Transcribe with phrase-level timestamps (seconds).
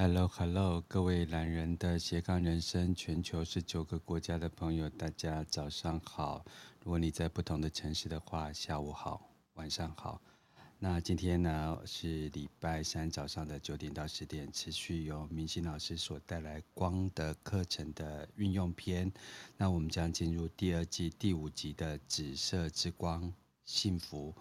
[0.00, 6.44] Hello，Hello，各位懒人的斜杠人生，全球十九个国家的朋友，大家早上好。
[6.84, 10.22] 如果你在不同的城市的话，下午好，晚上好。
[10.78, 19.12] 那今天呢是礼拜三早上的九点到十点，持续由明星老师所带来光的课程的运用篇。
[19.56, 23.32] 那我们将进入第二季第五集的紫色之光，
[23.64, 24.32] 幸福。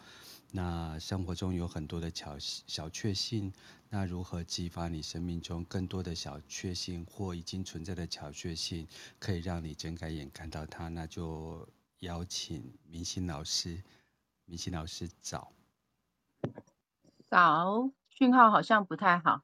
[0.51, 3.51] 那生活中有很多的小小确幸，
[3.89, 8.87] 那如何激发你生命中更多的小确幸或已经存在的小确幸，
[9.19, 10.87] 可以让你睁开眼看到它？
[10.87, 11.67] 那就
[11.99, 13.83] 邀请明星老师，
[14.45, 15.51] 明星老师早。
[17.25, 19.43] 早，讯号好像不太好。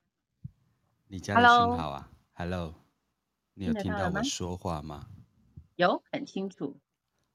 [1.07, 2.73] 你家的讯号啊？Hello，
[3.53, 5.07] 你有听到我说话吗？
[5.75, 6.79] 有，很清楚。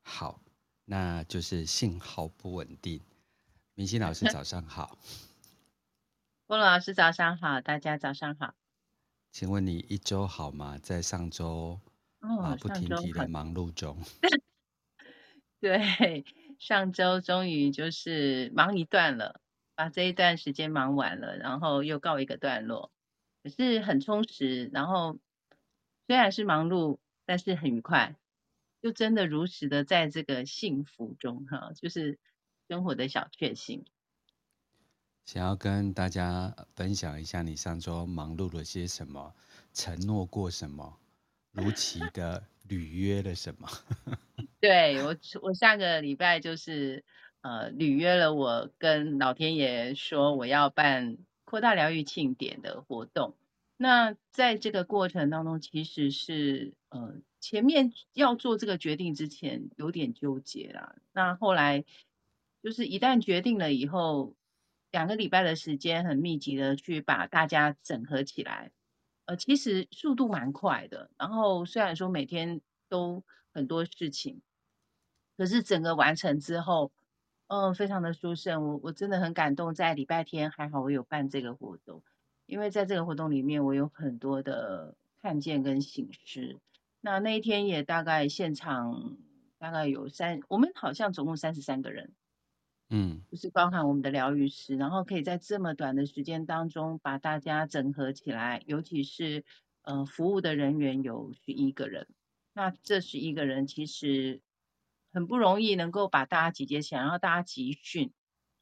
[0.03, 0.41] 好，
[0.87, 3.01] 那就是信号不稳定。
[3.79, 4.99] 明星老师早上好，
[6.49, 8.57] 菠萝老师早上好，大家早上好。
[9.31, 10.77] 请问你一周好吗？
[10.83, 11.79] 在上周
[12.19, 13.97] 马不停蹄的忙碌中。
[15.61, 16.25] 对，
[16.59, 19.41] 上周终于就是忙一段了，
[19.77, 22.91] 把这一段时间忙完了，然后又告一个段落，
[23.45, 24.69] 可是很充实。
[24.73, 25.21] 然后
[26.09, 28.17] 虽然是忙碌，但是很愉快，
[28.83, 32.19] 就真的如实的在这个幸福中哈，就是。
[32.69, 33.87] 生活的小确幸，
[35.25, 39.35] 想要跟大家分享一下，你上周忙碌了些什么，
[39.73, 40.99] 承诺过什么，
[41.51, 43.67] 如期的履约了什么？
[44.61, 47.07] 对，我，我下个礼拜就是
[47.41, 53.35] 呃履约了，我跟老天爷说我要办扩大疗愈庆典的活动。
[53.79, 60.97] 那在这个过程当中，其实是呃前面要做这个决定之前有点纠结啦。
[61.15, 61.87] 那后来。
[62.63, 64.35] 就是一旦决定了以后，
[64.91, 68.73] 两个礼拜的时间很密集的去把大家整合起来，
[69.27, 71.11] 呃，其实速度蛮快的。
[71.19, 74.43] 然后虽然说每天都很多事情，
[75.37, 76.91] 可是整个完成之后，
[77.47, 78.65] 嗯、非常的舒胜。
[78.67, 82.03] 我我真的很感动，在礼拜天还好我有办这个活动，
[82.47, 86.59] 因为在这个活动里面我有很多的看见跟醒思。
[87.01, 89.17] 那那一天也大概现场
[89.59, 92.13] 大概有三，我们好像总共三十三个人。
[92.91, 99.45] 嗯，就是包含我们的疗愈师，然后可以在这么短的时间当中把大家整合起来，尤其是
[99.83, 102.07] 呃服务的人员有十一个人，
[102.55, 104.41] 那这十一个人其实
[105.13, 108.11] 很不容易能够把大家集结起来，然后大家集训，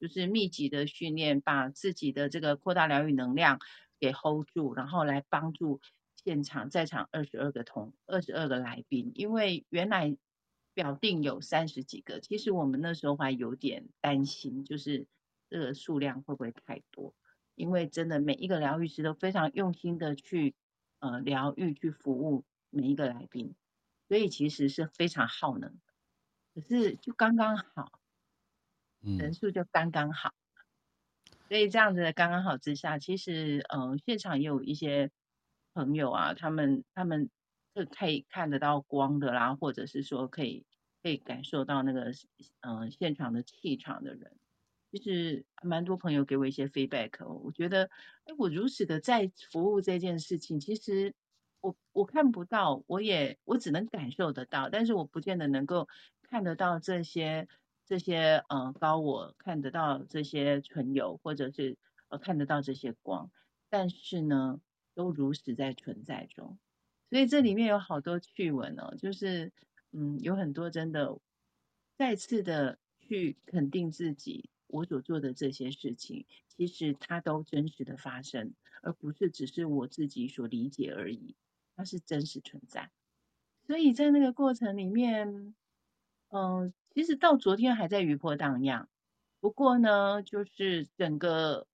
[0.00, 3.60] 就是密集的训练，把自己的这个扩大疗愈能量
[4.00, 5.80] 给 hold 住，然后来帮助
[6.16, 10.16] 现场在场二十二个同二十二个来宾，因为原来。
[10.76, 15.06] 表定有三十几个，其实我们那时候还有点担心，就是
[15.48, 17.14] 这个数量会不会太多？
[17.54, 20.54] 因为真的每一个疗愈师都非常用心的去
[20.98, 23.54] 呃疗愈、去服务每一个来宾，
[24.06, 25.80] 所以其实是非常耗能。
[26.54, 27.98] 可是就刚刚好，
[29.00, 30.34] 人数就刚刚好，
[31.48, 35.10] 所以这样子的刚刚好之下，其实呃现场也有一些
[35.72, 37.30] 朋友啊，他们他们。
[37.76, 40.64] 是可以看得到光的啦，或者是说可以
[41.02, 42.10] 可以感受到那个
[42.60, 44.36] 嗯、呃、现场的气场的人，
[44.90, 47.90] 其实蛮多朋友给我一些 feedback，我觉得
[48.24, 51.14] 哎，我如此的在服务这件事情，其实
[51.60, 55.88] 我我看不到，我也我只能感受得到，但是我不见得能够
[56.22, 57.46] 看得到这些
[57.84, 61.76] 这些呃高我看得到这些存有，或者是
[62.08, 63.30] 呃看得到这些光，
[63.68, 64.60] 但是呢，
[64.94, 66.58] 都如实在存在中。
[67.10, 69.52] 所以这里面有好多趣闻哦，就是
[69.92, 71.18] 嗯，有很多真的
[71.96, 81.36] 再次的去肯定自己，我所做的这些事情，其实它都真实的发生，而不是只是我自己所理解而已，
[81.76, 82.90] 它是真实存在。
[83.66, 85.54] 所以在那个过程里面，
[86.28, 88.88] 嗯，其实到昨天还在余波荡漾，
[89.40, 91.66] 不过呢，就是整个。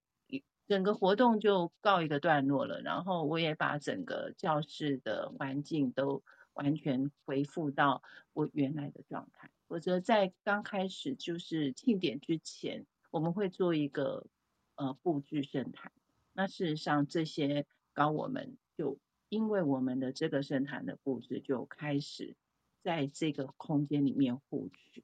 [0.68, 6.22] 整个活动就告一个段落了，然后我也把整个教室的环境都
[6.54, 8.02] 完全恢复到
[8.32, 9.50] 我原来的状态。
[9.68, 14.26] 否则在刚开始就是庆典之前，我们会做一个
[14.76, 15.90] 呃布置圣坛。
[16.32, 18.98] 那事实上这些高我们就
[19.28, 22.34] 因为我们的这个圣坛的布置，就开始
[22.82, 25.02] 在这个空间里面护持。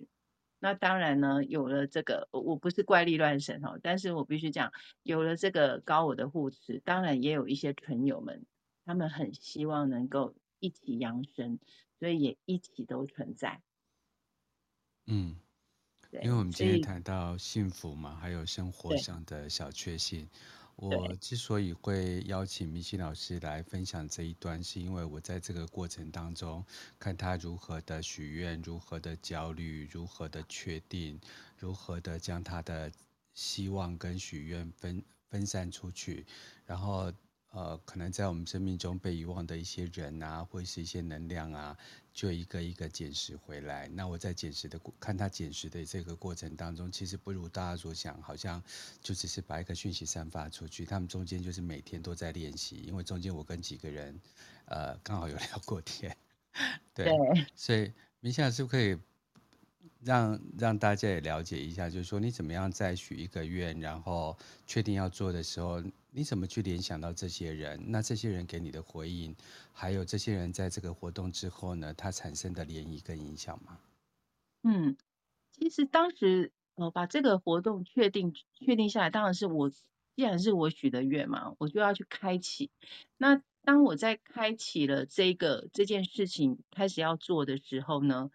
[0.60, 4.72] 那当然呢，有了这个，我不是怪力乱神哦，但是我必须讲，
[5.02, 8.44] 有了这个高我的护持，当然也有一些纯友们，
[8.84, 11.58] 他们很希望能够一起扬升，
[12.00, 13.62] 所以也一起都存在。
[15.06, 15.36] 嗯，
[16.22, 20.28] 因为我们今天谈到幸福嘛，还有生活上的小确幸，
[20.80, 26.64] 我之所以会邀请明心老师来分享这一段，是因为我在这个过程当中，
[27.00, 31.20] 看他如何的许愿，如何的焦虑，如何的确定，
[31.58, 32.92] 如何的将他的
[33.34, 36.24] 希望跟许愿分分散出去，
[36.64, 37.12] 然后。
[37.50, 41.74] 呃，可能在我们生命中被遗忘的一些人啊，或是一些能量啊，
[42.18, 43.86] 就一个一个捡拾回来。
[43.94, 48.60] 那我在捡拾的过，看他捡拾的这个过程当中，其实不如大家所想，好像
[49.00, 50.84] 就只是把一个讯息散发出去。
[50.84, 54.20] 他们中间就是每天都在练习，因为中间我跟几个人，
[54.64, 56.16] 呃，刚好有聊过天，
[56.92, 58.98] 对，对所以明夏是不是可以
[60.08, 65.82] 让让大家也了解一下，就是说你怎么样在许一个愿，然后确定要做的时候。
[66.10, 67.78] 你怎么去联想到这些人？
[67.92, 69.36] 那这些人给你的回应，
[69.72, 73.78] 还有这些人在这个活动之后呢，他产生的涟漪跟影响吗？
[74.62, 74.96] 嗯，
[75.52, 82.70] 其实当时呃把这个活动确定确定下来，当然是我既然是我许的愿嘛，我就要去开启。
[83.18, 88.30] 那当我在开启了这个这件事情开始要做的时候呢，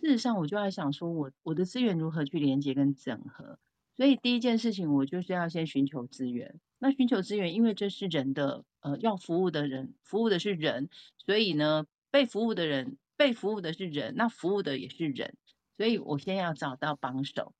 [0.00, 3.58] 事实上我就在想说我我的资源如何去连接跟整合。
[3.96, 6.60] 所以第一件事情，我就是要先寻求资源。
[6.78, 15.34] 那寻求资源，因为这是人的，呃，要服务的人，服务的是人，所以呢，被服务的人，被服务的是人，那服务的也是人，
[15.78, 17.54] 所以我先要找到帮手。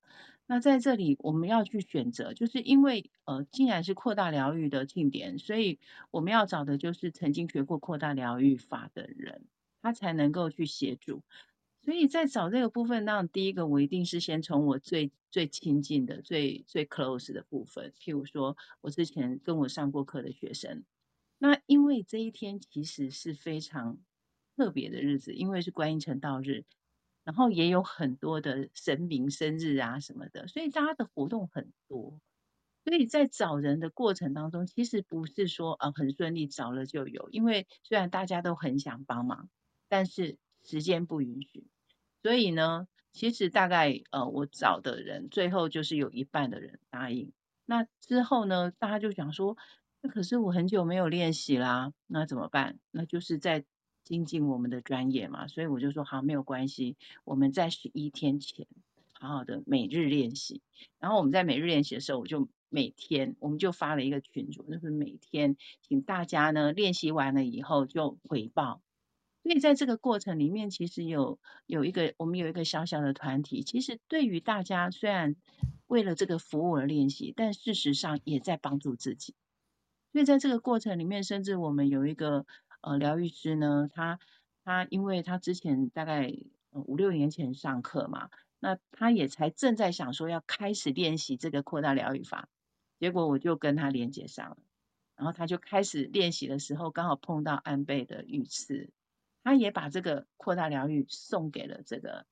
[0.46, 5.80] 那在这里，我们要去选择，就是因为，呃，既然是扩大疗愈的庆典，所以
[6.10, 9.46] 我们要找的就是曾经学过扩大疗愈法的人，
[9.80, 11.22] 他才能够去协助。
[11.86, 20.84] 所以在找这个部分，那第一个我一定是先从我最最亲近的、最最 close 的部分，譬如说我之前跟我上过课的学生。
[21.38, 23.98] 那因为这一天其实是非常
[24.56, 26.64] 特别的日子，因为是观音成道日，
[27.22, 32.20] 然后也有很多的神明生日啊什么的，所以大家的活动很多。
[32.84, 39.48] 所以在找人的过程当中，其实不是说啊很顺利找了就有，因为虽然大家都很想帮忙，
[39.86, 41.68] 但是时间不允许。
[42.26, 47.30] 所以呢，其实大概呃，我找的人最后就是有一半的人答应。
[47.66, 49.56] 那之后呢，大家就想说，
[50.00, 52.80] 那可是我很久没有练习啦，那怎么办？
[52.90, 53.64] 那就是在
[54.02, 55.46] 精进我们的专业嘛。
[55.46, 58.66] 所以我就说好，没有关系，我们在十一天前
[59.12, 60.62] 好好的每日练习。
[60.98, 68.82] 然后我们在每日练习的时候，我就每天我们就发了一个群组，就是每天请大家呢练习完了以后就回报。
[69.46, 75.36] 所以在这个过程里面，其实有有一个我们有一个小小的团体，其实对于大家虽然
[75.86, 79.36] 为了这个服务而练习，但事实上也在帮助自己。
[80.10, 82.44] 所以在这个过程里面，甚至我们有一个
[82.80, 84.18] 呃疗愈师呢，他
[84.64, 86.34] 他因为他之前大概
[86.72, 92.48] 五六年前上课嘛，那他也才正在想说要开始练习这个扩大疗愈法，
[92.98, 94.56] 结果我就跟他连接上了，
[95.14, 98.90] 然后他就开始练习的时候，刚好碰到安倍的遇刺。
[99.46, 102.26] 他也把这个扩大疗愈送给了这个，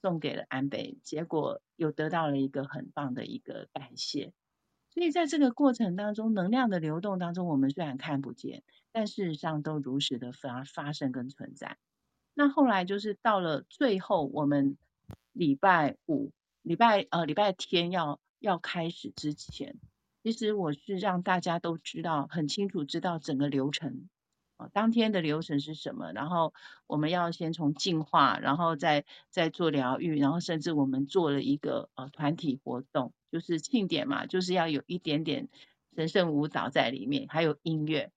[0.00, 4.32] 送给了安倍，结果又得到了一个很棒的一个感谢。
[4.88, 11.76] 所以在这个过程当中，能量的流动当中，我们虽然看不见，但事实上都如实的发发生跟存在。
[12.32, 14.78] 那后来就是到了最后，我们
[15.32, 16.32] 礼拜五、
[16.62, 19.76] 礼拜呃礼拜天要要开始之前，
[20.22, 24.08] 其实我是让大家都知道，很清楚知道整个流程。
[24.72, 26.12] 当天的流程是什么？
[26.12, 26.54] 然后
[26.86, 35.48] 我们要先从净化，然后再再做疗愈，然后甚至我们做了一个呃团体活动，就是庆典嘛，就是要有一点点
[35.94, 38.10] 神圣舞蹈在里面，还有音乐。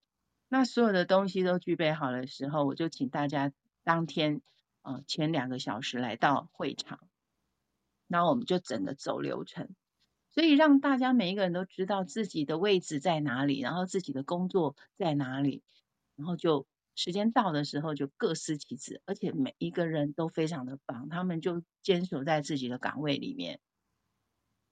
[0.47, 3.51] 那所有的东西都具备好的时候，我就请大家
[3.83, 4.41] 当天
[4.81, 6.99] 呃前两个小时来到会场，
[8.07, 9.69] 然后我们就整个走流程，
[10.31, 15.61] 所以让大家每一个人都知道自己的位置在哪里，然后自己的工作在哪里。
[16.19, 23.61] 然后就时间到的时候就各司其职，而且每一个人都非常的棒，他们就坚守在自己的岗位里面，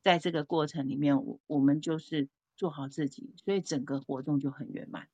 [0.04, 2.28] 在这个过程里面，我我们就是
[2.58, 5.08] 做好自己，所以整个活动就很圆满。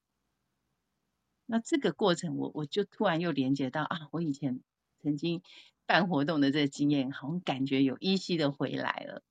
[1.45, 4.61] 那这个过程我，我就突然又连接到啊，我以前
[5.03, 5.43] 曾经
[5.85, 9.21] 办活动的这个经验，好像感觉有依稀的回来了。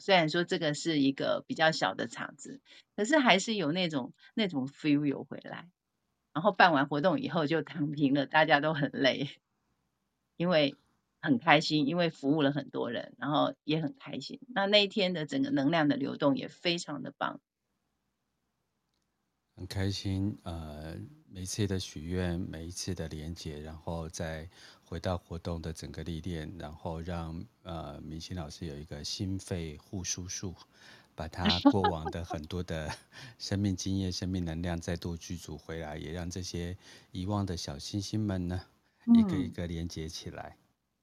[0.00, 2.60] 虽然说这个是一个比较小的场子，
[2.94, 5.70] 可是还是有那种那种 feel 有回来。
[6.32, 9.28] 然后办完活动以后就躺平了，大家都很累，
[10.36, 10.76] 因为
[11.20, 14.40] 很开心，因为服务了很多人，然后也很开心。
[14.48, 17.40] 那那一天的整个能量的流动也非常的棒，
[19.56, 20.38] 很开心。
[20.42, 20.96] 呃，
[21.28, 24.48] 每一次的许愿，每一次的连接，然后再
[24.84, 30.54] 回到活动的整个历练，然后让呃明心老师有一个心肺复苏术。
[31.14, 32.90] 把他过往的很多的
[33.38, 36.76] 生命经验、生命能量再度聚组回来，也让这些
[37.10, 38.60] 遗忘的小星星们呢，
[39.06, 40.56] 嗯、一个一个连接起来。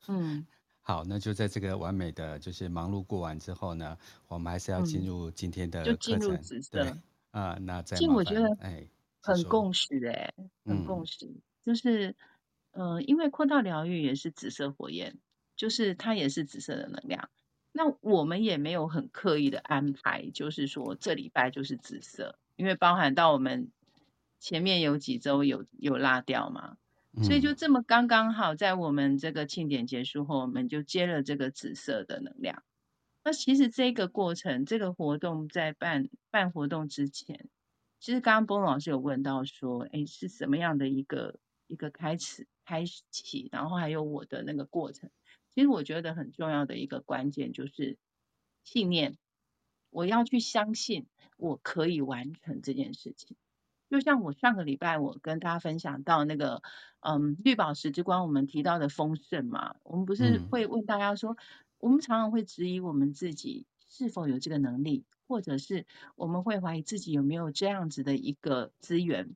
[0.07, 0.45] 嗯，
[0.81, 3.97] 好，那就在这个完美的就是忙碌过完之后呢，
[4.27, 6.35] 我们还是要进入今天的课程。
[6.35, 6.81] 嗯、对，
[7.31, 8.87] 啊、呃，那再其实我觉得哎，
[9.21, 10.33] 很共识哎，
[10.65, 12.15] 很共识，嗯、就是
[12.71, 15.17] 呃，因为扩道疗愈也是紫色火焰。
[15.59, 17.29] 就是它也是紫色的能量，
[17.71, 23.71] 那我们也没有很刻意的安排，就是说这礼拜就是紫色，因为包含到我们
[24.39, 26.77] 前面有几周有有拉掉嘛，
[27.23, 32.63] 所以就这么刚刚好，在我们这个庆典结束后，我们就接了这个紫色的能量。
[33.23, 37.49] 那其实这个过程，这个活动在办办活动之前，
[37.99, 45.09] 其实刚刚波老师有问到说，哎，是什么样的一个一个开始开启，然后还有我的那个过程。
[45.55, 47.97] 其实我觉得很重要的一个关键就是
[48.63, 49.17] 信念，
[49.89, 53.35] 我要去相信我可以完成这件事情。
[53.89, 56.61] 就像我上个礼拜我跟大家分享到那个，
[56.99, 61.35] 嗯，绿宝石之光，我们提到的丰盛嘛，我们不是会问大家说，
[61.79, 69.35] 我们常常会质疑我们自己是否有这个能力，或者是我们会怀疑自己有没有这样子的一个资源。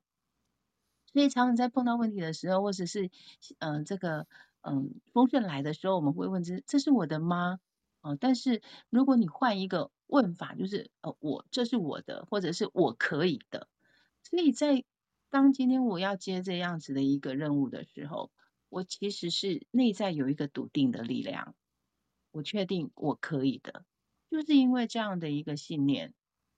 [1.12, 3.10] 所以常常在碰到问题的时候，或者是
[3.58, 4.28] 嗯这个。
[4.64, 7.60] 嗯，丰盛来的时候，我们会问这这是我的吗？
[8.02, 13.68] 哦，但是如果你换一个问法，就是呃，我这是我的，或者是我可以的。
[14.24, 14.86] 所以在
[15.30, 18.32] 当今天我要接这样子的一个任务的时候，
[18.70, 21.56] 我其实是内在有一个笃定的力量，
[22.32, 23.86] 我确定我可以的，
[24.32, 26.14] 就是因为这样的一个信念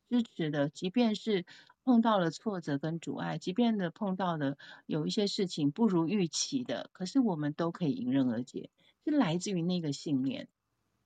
[0.09, 1.45] 支持的，即便是。
[1.85, 8.71] 碰到了挫折跟阻碍，即便的碰到了有一些事情不如预期的，可是我们都可以迎刃而解，
[9.05, 10.49] 是来自于那个信念。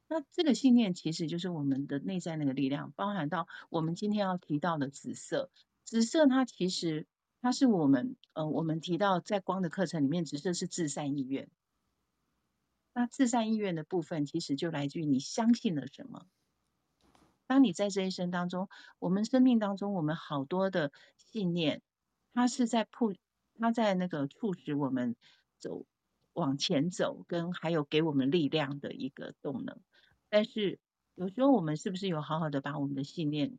[0.08, 5.52] 那这个信念其实就是我们的内在那个力量，包含到我们今天要提到的紫色。
[5.84, 7.06] 紫色它其实
[7.42, 11.50] 它是我们呃，我们提到在光的课程里面，紫色是至善意愿。
[12.94, 16.26] 那至善意愿的部分，其实就来自于你相信了什么。
[17.50, 21.82] 当你在这一生当中，我们生命当中，我们好多的信念，
[22.32, 23.16] 它是在铺，
[23.58, 25.16] 它在那个促使我们
[25.58, 25.88] 走
[26.34, 29.82] 往前走，跟还有给我们力量的一个动能。
[30.30, 30.78] 但是
[31.16, 33.58] 有时候我们是不是有好好的把我们的信念，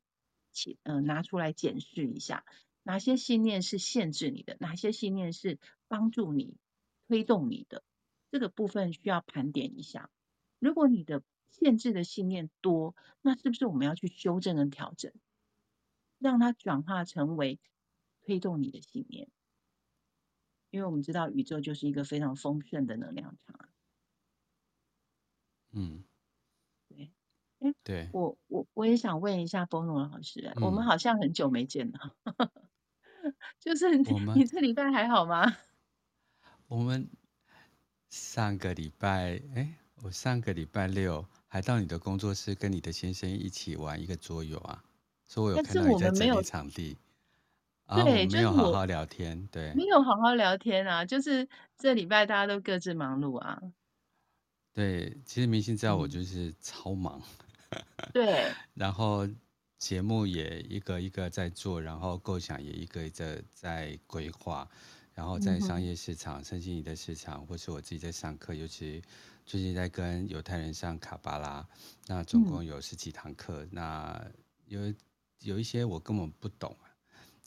[0.85, 2.45] 嗯、拿出来检视一下，
[2.85, 6.57] 哪些信念是限制你的，哪些信念是帮助你
[7.09, 7.83] 推动你的，
[8.31, 10.11] 这个部分需要盘点一下。
[10.61, 15.13] 如果你的限制的信念多，那是不是我们要去修正跟调整，
[16.19, 17.61] 让它转化成为
[18.23, 19.29] 推动你的信念？
[20.71, 23.69] 因为我们知道宇宙就是一个非常丰盛的能量场。
[25.73, 26.05] 嗯，
[26.89, 27.13] 对，
[27.59, 32.17] 哎，对，我我我也想问一下波诺老师，嗯、我们好像很久没见了，
[33.59, 35.57] 就是你这礼拜还好吗？
[36.69, 37.11] 我们
[38.09, 41.27] 上个礼拜，哎，我上个礼拜六。
[41.53, 44.85] 还到你的工作室跟你的先生一起玩一个桌游啊，
[45.27, 46.97] 所以我有看到你在整理场地，
[47.87, 53.61] 啊，对，没有好好聊天，对，没有好好聊天啊，就是这礼拜大家都各自忙碌啊。
[54.73, 57.21] 对，其实明星知道我就是超忙，
[57.71, 59.29] 嗯、对， 然后
[59.77, 64.71] 节目也一个一个在做，然后构想也一个一个在规划，
[65.15, 69.03] 然后在商业市场、身心灵的市场，或是我自己在上课，尤其。
[69.51, 71.69] 最近在跟犹太人上卡巴拉，
[72.07, 74.31] 那总共有十几堂课，嗯、那
[74.67, 74.95] 有
[75.41, 76.87] 有一些我根本不懂啊，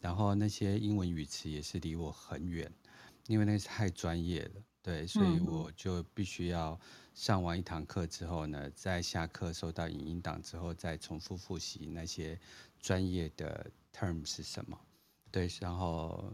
[0.02, 2.70] 然后那些英文语词也是离我很远，
[3.28, 6.78] 因为那是太专业了，对，所以我就必须要
[7.14, 12.38] 上完一堂课之后呢，在下课收到影音档之后，再重复复习那些
[12.82, 14.78] 专业的 term 是什么，
[15.32, 16.34] 对，然后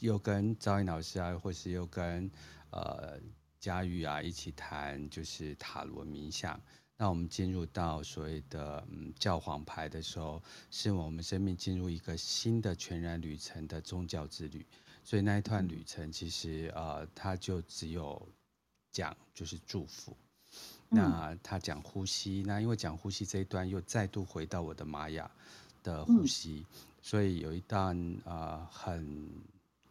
[0.00, 2.28] 又跟赵颖老师啊，或是又跟
[2.70, 3.16] 呃。
[3.60, 6.58] 佳玉啊，一起谈就是塔罗冥想。
[6.96, 14.66] 那我们进入到所谓的嗯教皇牌的时候，是我们生命进入一个新的全然旅程的宗教之旅。
[15.04, 18.28] 所以那一段旅程其实呃，它就只有
[18.92, 20.16] 讲就是祝福。
[20.88, 25.30] 那他讲呼吸，那因为讲呼吸这一段又再度回到我的玛雅
[25.82, 26.66] 的呼吸，
[27.00, 29.28] 所以有一段呃很。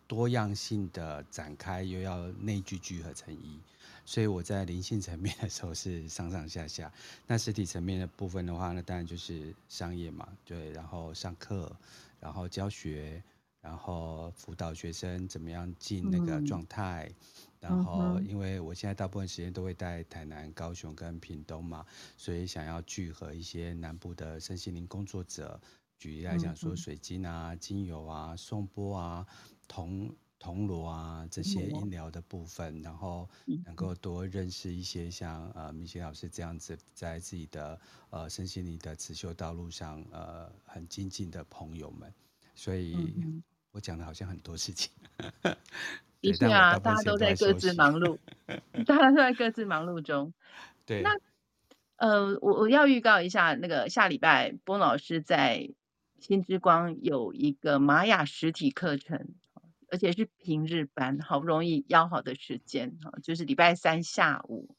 [0.09, 3.59] 多样性的展开，又要内聚聚合成一，
[4.03, 6.91] 所以我在灵性层面的时候是上上下下。
[7.27, 11.71] 那实体层面的部分的话，那当然就是商业嘛，对，然后上课，
[12.19, 13.21] 然后教学，
[13.61, 17.15] 然后辅导学生怎么样进那个状态，嗯、
[17.59, 21.85] 然后因为我现在大部分时间都会在台南、高雄跟屏东嘛，
[22.17, 25.61] 所以想要聚合一些南部的身心灵工作者，
[25.99, 29.27] 举例来讲说水晶啊、精油啊、颂钵啊、
[29.69, 33.29] 铜铜锣啊这些音疗的部分，然后
[33.65, 42.13] 能够多认识一些像呃米歇老师这样子在自己的呃身心灵的刺绣道路上呃很精进的朋友们。
[42.55, 44.91] 所以，我讲的好像很多事情。
[46.19, 48.17] 的确啊，大家都在各自忙碌，
[48.85, 50.33] 大家都在各自忙碌中。
[50.85, 51.01] 对。
[51.01, 51.15] 那，
[51.95, 55.69] 呃，我我要预告一下，那个下礼拜波老师在
[56.19, 59.29] 新之光有一个玛雅实体课程，
[59.91, 64.75] 而且是平日班，好不容易邀好的时间哈，就是礼拜三下午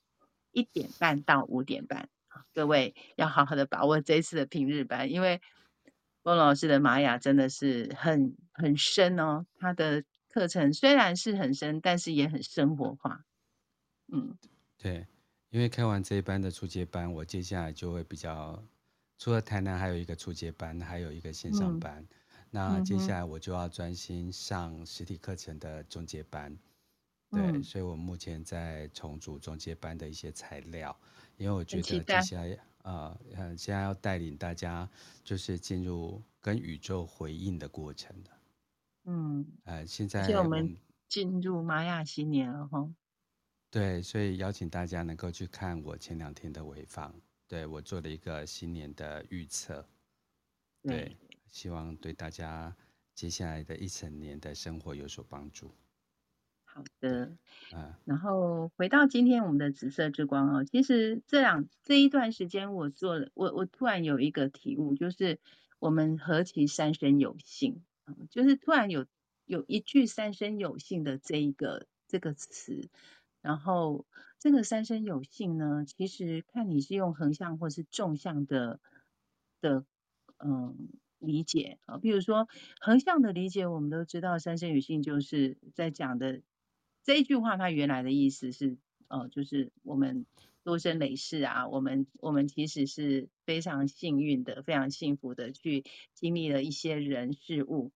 [0.53, 2.09] 一点半到五点半，
[2.55, 5.41] 各位要好好的把握这一次的平日班，因为。
[6.23, 13.25] 翁老师的玛雅真的是很很深哦，他的课程虽然是很深，但是也很生活化。
[14.13, 14.37] 嗯，
[14.77, 15.07] 对，
[15.49, 18.63] 因为开完这一班的初阶班，我接下来就会比较，
[19.17, 22.03] 除了台南还有一个初阶班，还有一个线上班。
[22.03, 22.09] 嗯、
[22.51, 26.57] 那接下来我就要专心上实体课程的中介班。
[27.31, 30.95] 嗯、对，所以我目前在重组中介班的一些材料，
[31.37, 32.59] 因为我觉得接下来。
[32.81, 34.89] 啊，呃，现在要带领大家
[35.23, 38.31] 就是进入跟宇宙回应的过程的。
[39.05, 40.75] 嗯，呃，现在我们
[41.07, 42.91] 进入玛雅新年了哈。
[43.71, 47.15] 对，所以邀请大家能够去看我前两天的回放，
[47.47, 49.87] 对，我做了一个新年的预测。
[50.83, 52.77] 对，对，希望对大家
[53.15, 55.73] 接下来的一整年的生活有所帮助。
[56.65, 57.37] 好的，
[58.05, 65.41] 然后回到今天我们的紫色之光哦，其实这两这一段时间我做了，我我突然有一个体悟，就是
[65.81, 67.83] 我们何其三生有幸，
[68.31, 69.05] 就是突然有
[69.47, 72.89] 有一句三生有幸的这一个这个词，
[73.41, 74.07] 然后
[74.39, 78.79] 这个三生有幸呢，其实看你是用横向或是纵向的
[79.61, 79.85] 的
[80.39, 80.89] 嗯
[81.21, 82.49] 理解啊，比如说
[82.81, 86.43] 横向的理解，我们都知道三生有幸就是在讲的。
[87.03, 88.77] 这一句话，它原来的意思是，
[89.09, 90.27] 呃，就是我们
[90.63, 97.91] 多生累世啊，我们我们其实是非常幸运的，非常幸福的去经历了一些人事物。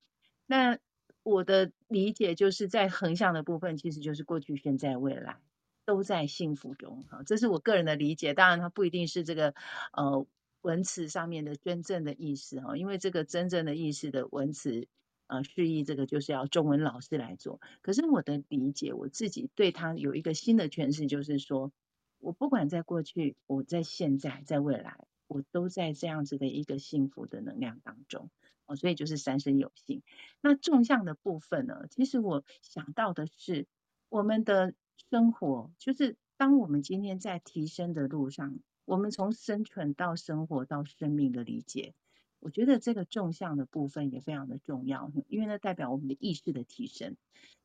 [0.46, 0.78] 那
[1.22, 5.37] 我的理解就是在横向的部分，其实就是过去、现在、未来
[5.84, 7.02] 都在幸福中。
[7.10, 9.54] 哈，这是我个人的理解，当然它不一定是这个
[9.92, 10.26] 呃
[10.64, 14.88] 文词上面的真正的意思哈，因为这个真正的意思的文词。
[15.27, 17.59] 呃，示意这个就是要中文老师来做。
[17.81, 21.72] 可是我的理解，我自己对他有一个新的诠释，就是说，
[22.18, 28.31] 我不管在过去，我在现在，在未来，我都在这样子的一个幸福的能量当中。
[28.66, 30.03] 哦，所以就是三生有幸。
[30.42, 33.66] 那纵向的部分呢，其实我想到的是，
[34.11, 34.74] 我们的
[35.09, 41.94] 生活，就是当我们今天在提升的路上，我们从生存到生活到生命的理解。
[42.40, 47.16] 我觉得这个纵向的部分也非常的重要，因为那代表我们的意识的提升。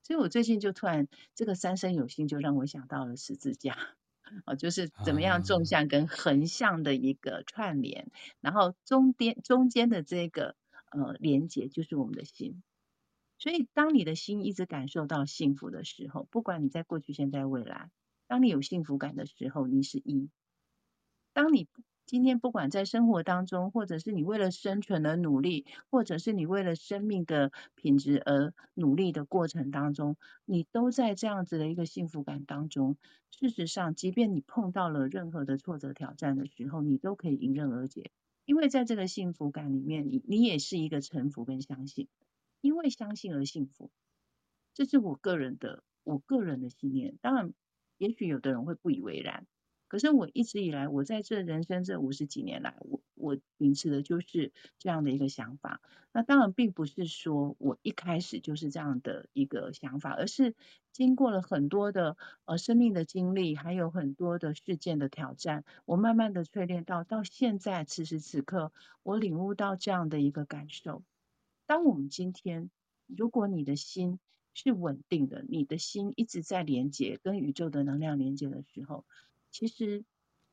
[0.04, 3.78] 所以我最近就突然这个三生有幸，就让我想到了十字架，
[4.46, 10.56] 哦，就是怎么样纵向跟横向的一个串联，然后中间中间的这个
[10.92, 12.64] 呃连接就是我们的心。
[13.38, 17.92] 所以当你的心一直感受到幸福的时候，不管你在过去、现在、未来，
[18.28, 20.30] 当你有幸福感的时候，你是一。
[21.40, 21.70] 当你
[22.06, 32.98] 今天不管在生活当中，或者是你为了生存而努力，或者是你为了生命的品质而努力的过程当中，你都在这样子的一个幸福感当中。
[33.32, 38.12] 事实上，即便你碰到了任何的挫折挑战的时候，你都可以迎刃而解，
[38.44, 42.10] 因为在这个幸福感里面，你你也是一个臣服跟相信，
[42.60, 43.92] 因为相信而幸福，
[44.74, 47.18] 这是我个人的我个人的信念。
[47.22, 47.54] 当然，
[47.98, 49.48] 也许有的人会不以为然。
[49.90, 55.82] 可是我一直以来，我在这人生这五十几年来，我我秉持的就是这样的一个想法。
[56.12, 60.56] 那当然并不是说我一开始就是这样的一个想法，而是
[60.92, 68.72] 经过了很多的呃生命的经历，还有很多的事件的挑战，我慢慢的淬炼到到现在此时此刻，
[69.04, 71.04] 我领悟到这样的一个感受。
[71.66, 72.70] 当我们今天，
[73.06, 74.20] 如果你的心
[74.54, 79.06] 是稳定的，你的心一直在连接跟宇宙的能量连接的时候。
[79.52, 80.06] 其实，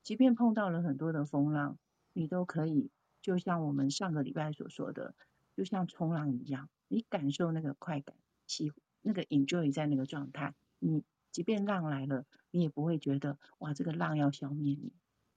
[0.03, 1.79] 即便碰到了很多的风浪，
[2.13, 5.15] 你都可以，就像我们上个礼拜所说的，
[5.57, 10.55] 就像冲浪一样，你感受那个快感，喜那个 enjoy 在那个状态。
[10.79, 14.93] 你即便浪来了，你也不会觉得哇，这个浪要消灭你，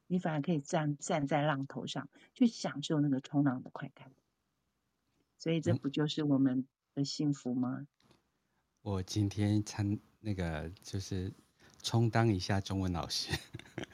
[0.07, 4.11] 你反而可以站站在浪头上，去享受那个冲浪的快感。
[5.37, 7.87] 所以，这不就是我们的幸福吗？
[8.81, 11.33] 我今天参那个就是
[11.81, 13.29] 充当一下中文老师，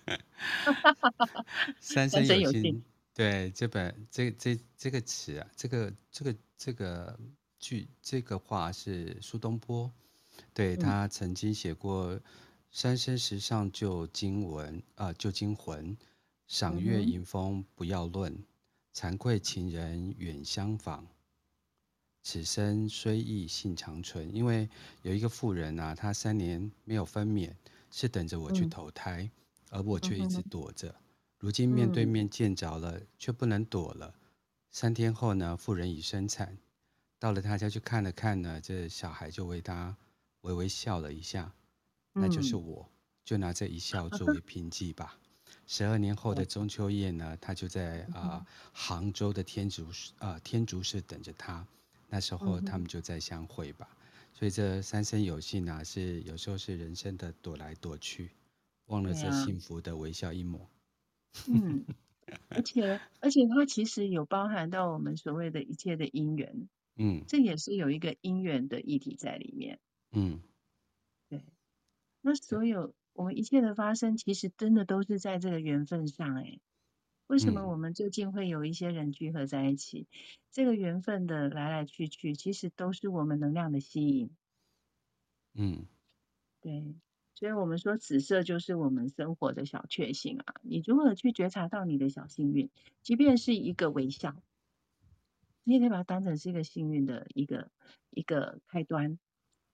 [1.79, 2.83] 三生有幸。
[3.13, 7.17] 对，这本这这这个词啊，这个这个这个
[7.59, 9.89] 句这个话是苏东坡，
[10.53, 12.19] 对，他曾经写过
[12.71, 15.95] “三生石上旧经文啊，旧经魂，
[16.47, 18.37] 赏月迎风不要论，
[18.93, 21.07] 惭愧情人远相访。”
[22.21, 24.67] 此生虽异性长存，因为
[25.03, 27.53] 有一个妇人啊，她三年没有分娩，
[27.91, 29.31] 是等着我去投胎，嗯、
[29.71, 30.89] 而我却一直躲着。
[30.89, 30.95] 嗯、
[31.39, 34.13] 如今面对面见着了，嗯、却不能躲了。
[34.71, 36.57] 三天后呢，妇人已生产，
[37.19, 39.95] 到了他家去看了看呢，这小孩就为他
[40.41, 41.53] 微微笑了一下，
[42.13, 42.89] 那就是我，
[43.23, 45.17] 就拿这一笑作 为凭据吧。
[45.67, 49.85] 十二年后的中秋夜呢，他就在啊、呃、杭州的天竺
[50.19, 51.65] 啊、呃、天竺寺等着他。
[52.07, 54.04] 那时候他们就再相会吧，嗯、
[54.37, 58.31] 所以这三生有幸啊，是有时候是人生的躲来躲去，
[58.87, 60.69] 忘了这幸福的微笑一抹。
[61.47, 61.85] 嗯，
[62.49, 66.67] 而且而且它其实有包含到我们所谓的一切的因缘，
[66.97, 69.79] 嗯，这也是有一个因缘的议题在里面。
[70.11, 70.41] 嗯，
[71.29, 71.41] 对，
[72.19, 76.59] 那所有我们一切的发生，其实真的都是在这个缘分上，哎。
[77.27, 80.01] 为什么我们最近会有一些人聚合在一起？
[80.01, 80.07] 嗯、
[80.51, 84.29] 这个缘分的来来去去，其实都是我们能量的吸引。
[85.55, 85.87] 嗯，
[86.61, 86.95] 对，
[87.33, 90.53] 所以我们说紫色就是我们生活的小确幸啊。
[90.61, 92.69] 你如何去觉察到你的小幸运？
[93.01, 94.43] 即便是一个微笑，
[95.63, 97.71] 你也可以把它当成是一个幸运的一个
[98.11, 99.17] 一个开端。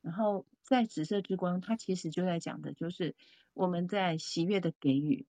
[0.01, 3.15] 然后在紫色之光，它其实就在讲的就是
[3.53, 5.25] 我们在喜悦的给予。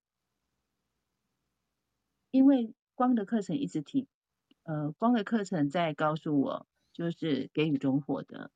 [2.32, 4.08] 因为光的课程一直提，
[4.64, 8.50] 呃，光的课程在告诉我，就是给予中获得。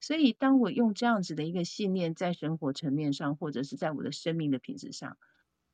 [0.00, 5.18] 所以，当我用这样子的一个信念在生活层面上，或者是在我的生命的品质上，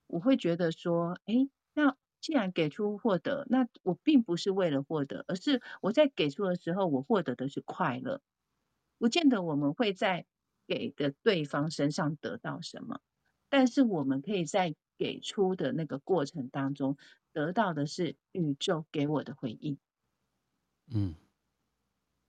[0.06, 8.22] 我会觉得说，哎，那既然给出获得，那我并不是为了获得，而是我在给出的时候，我获得的是快乐。
[8.98, 10.24] 不见得我们会在
[10.66, 13.00] 给的对方身上得到什么，
[13.50, 16.96] 但是我们可以在给出的那个过程当中。
[17.34, 19.78] 得到的是宇宙给我的回应，
[20.92, 21.14] 嗯，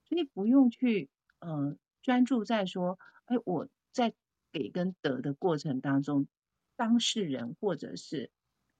[0.08, 1.10] 所以不用去
[1.40, 4.14] 呃专注在说，哎，我在
[4.50, 6.26] 给跟得的过程当中，
[6.74, 8.30] 当事人或者是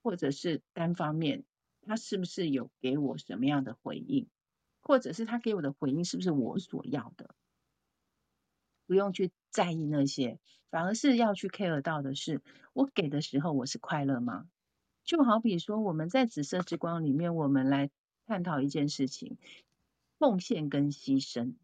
[0.01, 1.43] 或者是单方面，
[1.83, 4.27] 他是不是有给我什么样的回应，
[4.81, 7.35] 或者是他给我的回应是不是我所要的？
[8.85, 12.41] 不用去在意那些，反而是要去 care 到的是，
[12.73, 14.47] 我给的时候我是快乐吗？
[15.03, 17.91] 就好比说，我们在紫色之光里面，我们来
[18.25, 19.37] 探讨一件事情：
[20.17, 21.55] 奉献跟牺牲。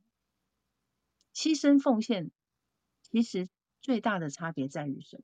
[1.33, 2.29] 牺牲奉献，
[3.01, 3.49] 其实
[3.81, 5.23] 最大的差别在于什么？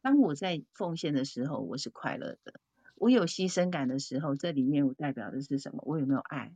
[0.00, 2.52] 当我在奉献的时候，我是快乐的；
[2.96, 5.82] 我有牺牲感的时候，这里面我代表的是什么？
[5.86, 6.52] 我有没有爱？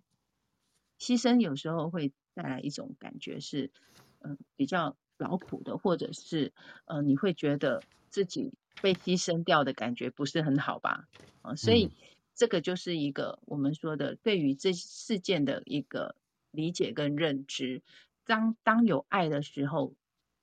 [1.01, 3.73] 牺牲有时候会带来一种感觉是，
[4.21, 6.53] 嗯、呃，比较劳苦的，或者是
[6.85, 8.53] 呃，你会觉得自己。
[8.83, 11.07] 被牺牲掉的感觉不是很好吧？
[11.43, 11.91] 啊，所以
[12.35, 16.17] 这个就是一个我们说的对于这事件的一个
[16.51, 17.83] 理解跟认知。
[18.25, 19.93] 当当有爱的时候，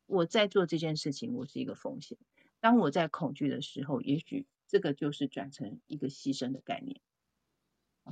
[0.06, 2.20] 我在做这件事情，我是一个风险；
[2.60, 7.02] 当我在恐惧的时候，也许这个就是转成一个牺牲的概念。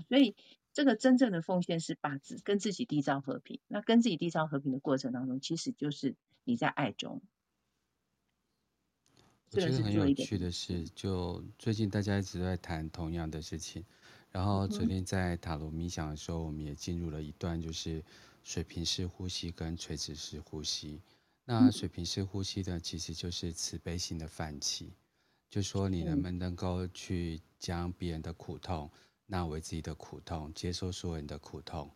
[0.08, 0.36] 所以
[0.76, 3.62] 这个真正的奉献是把自跟自己缔造和平。
[3.70, 7.22] 那跟自己缔造和平的过程当中，其实就是你在爱中。
[9.52, 13.86] 我觉得很有趣的是，就最近大家一直在谈同样的事情，
[14.30, 18.04] 然后昨天在塔罗冥想的时候，我们也进入了一段就是
[18.44, 21.02] 水平式呼吸跟垂直式呼吸。
[21.46, 24.92] 那水平式呼吸呢，其实就是慈悲心的泛起，
[25.50, 28.92] 就说你能不能够去将别人的苦痛
[29.26, 31.92] 纳为自己的苦痛，接受所有人的苦痛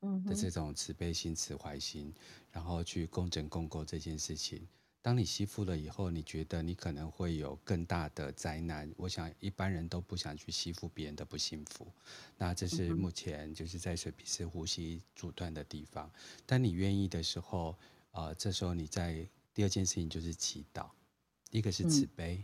[0.00, 2.12] 嗯的这种慈悲心、慈怀心，
[2.50, 4.66] 然后去共振共构这件事情。
[5.00, 8.88] 当你吸附了以后，你觉得你可能会有更大的灾难。
[8.96, 11.92] 我想一般人都不想去吸附别人的不幸福。
[12.38, 16.08] 那这是目前就是在水平式呼吸阻断的地方。
[16.46, 17.76] 当你愿意的时候，
[18.12, 20.88] 呃，这时候你在第二件事情就是祈祷，
[21.50, 22.36] 一个是慈悲，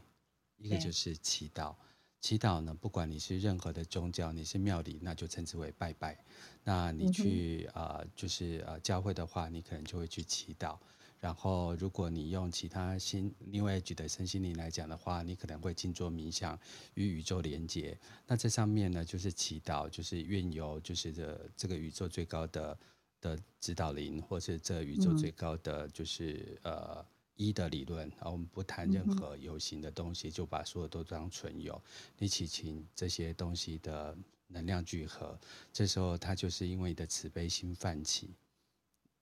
[0.58, 1.76] 嗯、一个就是祈祷。
[2.20, 6.18] 祈祷呢，不管你是任何的宗教，你是庙里，那就称之为拜拜。
[6.64, 10.76] 那你去呃，就是呃教会的话，你可能就会去祈祷。
[11.20, 16.56] 然后，如果你用其他心另外举的身心灵来讲的话，你可能会静坐冥想
[16.94, 17.98] 与宇宙连接。
[18.26, 22.78] 那这上面呢，就是祈祷，就是愿由就是这这个宇宙最高的
[23.20, 27.06] 的指导灵，或是这宇宙最高的就是、嗯、呃
[27.38, 31.80] 一的理论啊，我们不谈任何有形的东西，嗯、就把所有都当存有。
[32.18, 34.14] 你祈请这些东西的
[34.48, 35.38] 能量聚合，
[35.72, 38.34] 这时候它就是因为你的慈悲心泛起，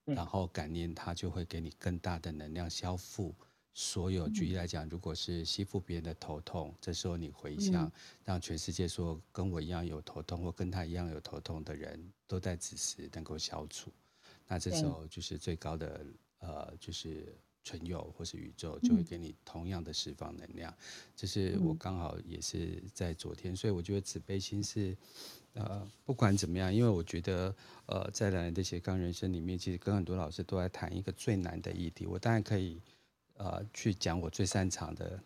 [0.07, 3.35] 然后感念它就会给你更大的能量消复。
[3.79, 7.93] 所有举例来讲，如果是吸附别人的头痛，这时候你回向，
[8.25, 13.93] 让全世界说跟我一样有头痛或跟他一样有头痛的人都在此时能够消除，
[14.49, 16.07] 那这时候就是最高的
[16.39, 20.73] 呃，就是存有或是宇宙就会给你同样的释放能量。
[21.17, 24.97] 这是我刚好也是在昨天，所以我觉得慈悲心是
[25.55, 27.53] 呃，不管怎么样，因为我觉得
[27.87, 32.81] 呃，在蓝的斜杠人生里面，其实跟很多老师都在谈一个最难的议题，我当然可以。
[33.39, 35.23] 呃，去讲我最擅长的，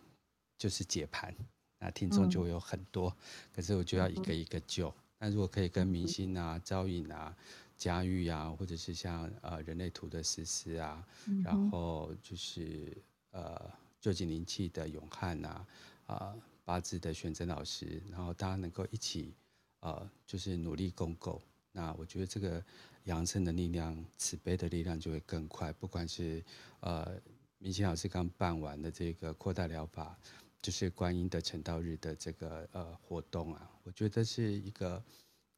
[0.57, 1.33] 就是解盘，
[1.79, 3.07] 那听众就会有很多。
[3.07, 3.15] 嗯、
[3.55, 4.93] 可是我就要一个一个救。
[5.17, 7.33] 那如果可以跟明星啊、招引啊、
[7.81, 12.95] 佳玉啊，或者是像呃人类图的思思啊，嗯、然后就是
[13.31, 13.59] 呃
[13.99, 15.65] 旧景灵气的永汉啊，
[16.05, 19.33] 啊、呃、八字的玄真老师，然后大家能够一起
[19.79, 21.41] 呃就是努力共构，
[21.71, 22.63] 那我觉得这个
[23.05, 25.73] 扬升的力量、慈悲的力量就会更快。
[25.73, 26.43] 不管是
[26.81, 27.19] 呃。
[27.63, 30.17] 明星老师刚办完的这个扩大疗法，
[30.63, 34.99] 就是观音的成道日的这个呃活动啊，我觉得是一个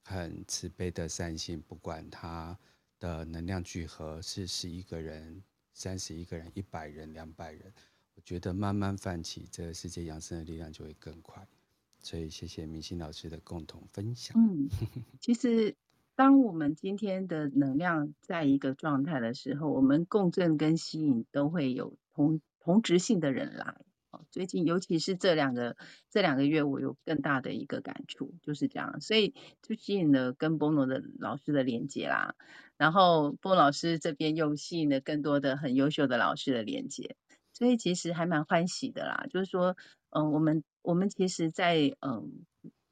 [0.03, 2.57] 很慈悲的善心，不管他
[2.99, 7.73] 的能量聚合是十一个人、三十一个人、一百人、两百人，
[8.15, 11.47] 我觉得慢慢泛起，这个世界扬升的力量就会更快。
[11.99, 14.35] 所以谢谢明心老师的共同分享。
[14.37, 14.69] 嗯，
[15.19, 15.75] 其实。
[16.15, 23.77] 当我们今天的能量在一个状态的时候，我们共振跟吸引都会有同同质性的人来。
[24.31, 25.77] 最近尤其是这两个
[26.09, 32.35] 这两个月，我有更大的一个感触，就是这样，所以就吸引了跟波诺的老师的连接啦。
[32.77, 37.15] 然后波老师这边又吸引了更多的很优秀的老师的连接，
[37.53, 39.25] 所以其实还蛮欢喜的啦。
[39.29, 39.77] 就是说，
[40.09, 42.45] 嗯，我们我们其实在嗯。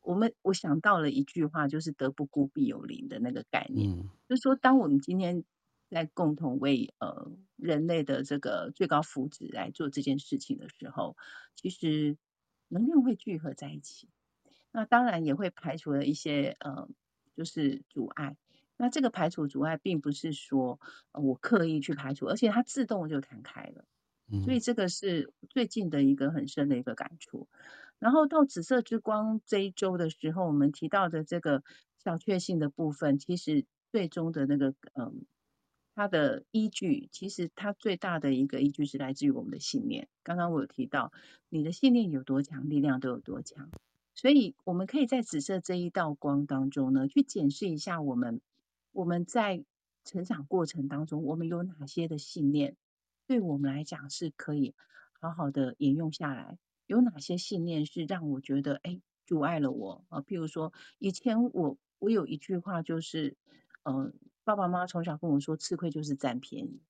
[0.03, 3.91] 我们我想到了一句话，就是“德不孤，必有邻”的那个概念。
[3.91, 5.43] 嗯，就是说，当我们今天
[5.91, 11.15] 在共同为呃人类的这个最高福祉来做这件事情的时候，
[11.55, 12.17] 其实
[12.67, 14.09] 能量会聚合在一起。
[14.71, 16.89] 那当然也会排除了一些呃，
[17.35, 18.35] 就是阻碍。
[18.77, 20.79] 那这个排除阻碍，并不是说
[21.13, 23.85] 我刻意去排除，而且它自动就弹开了。
[24.39, 27.47] 所以这个是最近的一个很深的一个感触。
[27.99, 31.63] 然后到紫色之光这一周的时候，我们提到的这个
[32.03, 35.25] 小确幸的部分，其实最终的那个嗯，
[35.93, 40.07] 它的依据，其实它最大的一个依据是来自于我们的信念。
[40.23, 41.11] 刚刚我有提到，
[41.49, 43.69] 你的信念有多强，力量都有多强。
[44.13, 48.41] 所以我们可以在紫色这一道光当中呢，去检视一下我们
[48.91, 49.63] 我们在
[50.03, 52.75] 成长过程当中，我们有哪些的信念，
[53.27, 54.75] 对我们来讲是可以
[55.19, 56.57] 好好的沿用下来。
[56.87, 60.21] 有哪些信念是让我觉得哎阻碍了我啊？
[60.21, 63.37] 譬如说，以前我我有一句话就是，
[63.83, 64.13] 嗯、
[64.51, 66.81] 爸爸妈妈从小跟我说，吃亏就是占便宜。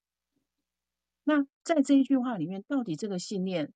[1.24, 3.71] 那在这一句话里面，到底这个信念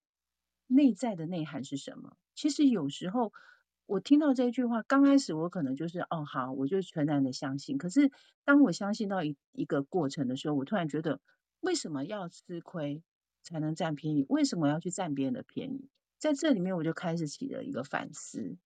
[0.66, 2.16] 内在的内涵是什么？
[2.34, 3.32] 其实有时候
[3.86, 7.78] 我听到这一句话，刚开始我可能就是哦好，我就全然的相信。
[7.78, 8.10] 可是
[8.44, 11.20] 当我相信到一一个过程的时候，我突然觉得，
[11.60, 13.04] 为什么要吃亏
[13.44, 14.26] 才能占便宜？
[14.28, 15.88] 为什么要去占别人的便宜？
[16.18, 18.56] 在这里面，我就开始起了一个反思。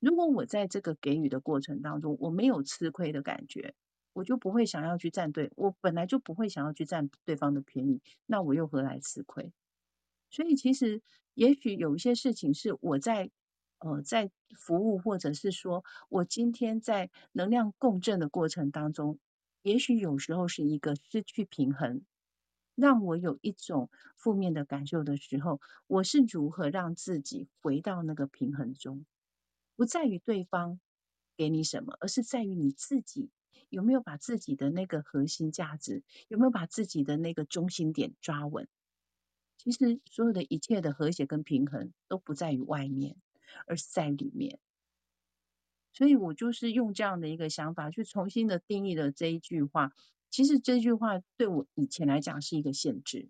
[0.00, 3.74] 如果我在这个给予的过程当中，我没有吃亏的感觉，
[4.12, 9.52] 我就不会想要去占对，我本来就不会想要去占对方的便宜，那我又何来吃亏？
[10.30, 11.02] 所以，其实
[11.34, 13.30] 也许有一些事情是我在
[13.78, 19.18] 呃在服务，或者是说我今天在能量共振的过程当中，
[19.62, 22.02] 也许有时候是一个失去平衡。
[22.74, 29.04] 让我有一种负面的感受的时候，我是如何让自己回到那个平衡中？
[29.76, 30.80] 不在于对方
[31.36, 33.28] 给你什么，而是在于你自己
[33.68, 38.68] 有没有把自己的那个核心价值，有没有把自己的那个中心点抓稳。
[39.58, 43.16] 其实所有的一切的和谐跟平衡都不在于外面，
[43.66, 44.58] 而是在里面。
[45.92, 49.92] 所以我就是用这样的一个想法去重新的定义了这一句话。
[50.30, 53.28] 其实这句话对我以前来讲是一个限制，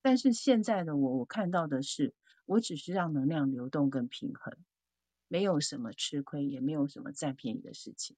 [0.00, 2.14] 但是现在的我，我看到的是，
[2.46, 4.56] 我只是让能量流动跟平衡，
[5.26, 8.16] 没有什么吃亏，也没有什么占便宜的事情，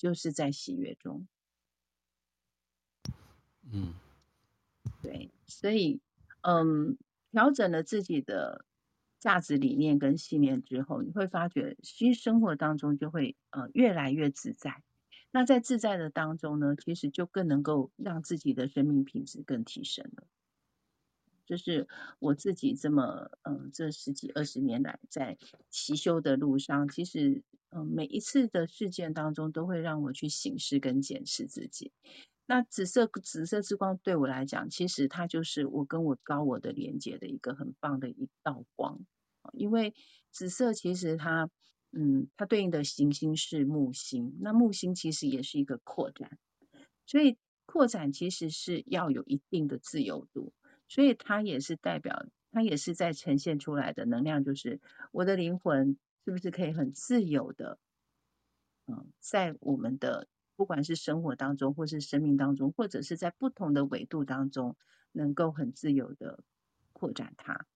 [0.00, 1.28] 就是在喜悦中。
[3.70, 3.92] 嗯，
[5.02, 6.00] 对，所以，
[6.40, 6.96] 嗯，
[7.30, 8.64] 调整了自己的
[9.18, 14.82] 价值理念跟信念之后，你会发觉，其实生活当中就会呃越来越自在。
[15.30, 20.24] 那在自在的当中呢，其实就更能够让自己的生命品质更提升了。
[21.50, 21.88] 就是
[22.20, 25.36] 我自己这么嗯，这十几二十年来在
[25.68, 31.90] 祈修的路上，其实嗯，每一次的事件当中，都会让我去醒视跟检视自己。
[32.46, 39.00] 那紫色紫色之光对我来讲，其实它就是我跟我高我的连接的一个很棒的一道光。
[39.52, 39.92] 因为
[40.30, 41.50] 紫色其实它
[41.90, 46.38] 嗯，它对应的行星是木星，那木星其实也是一个扩展，
[47.06, 47.36] 所以
[47.66, 50.52] 扩展其实是要有一定的自由度。
[50.90, 54.80] 所以它也是代表，它也是在呈现出来的能量，就是
[55.12, 57.78] 我的灵魂是不是可以很自由的，
[58.88, 60.26] 嗯，在我们的
[60.56, 64.76] 不管是生活当中，或是生命当中，或者是在不同的维度当中，
[65.12, 66.42] 能够很自由的
[66.92, 67.66] 扩展它，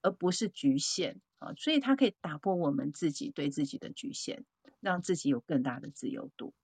[0.00, 1.52] 而不是局限啊。
[1.58, 4.46] 所以它可以打破我们自己对自己的局限，
[4.80, 6.54] 让自己有更大的自由度。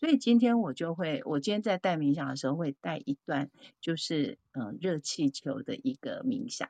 [0.00, 6.68] 所以今天我就会，我今天在带冥想的时候会带一段，就是嗯热气球的一个冥想，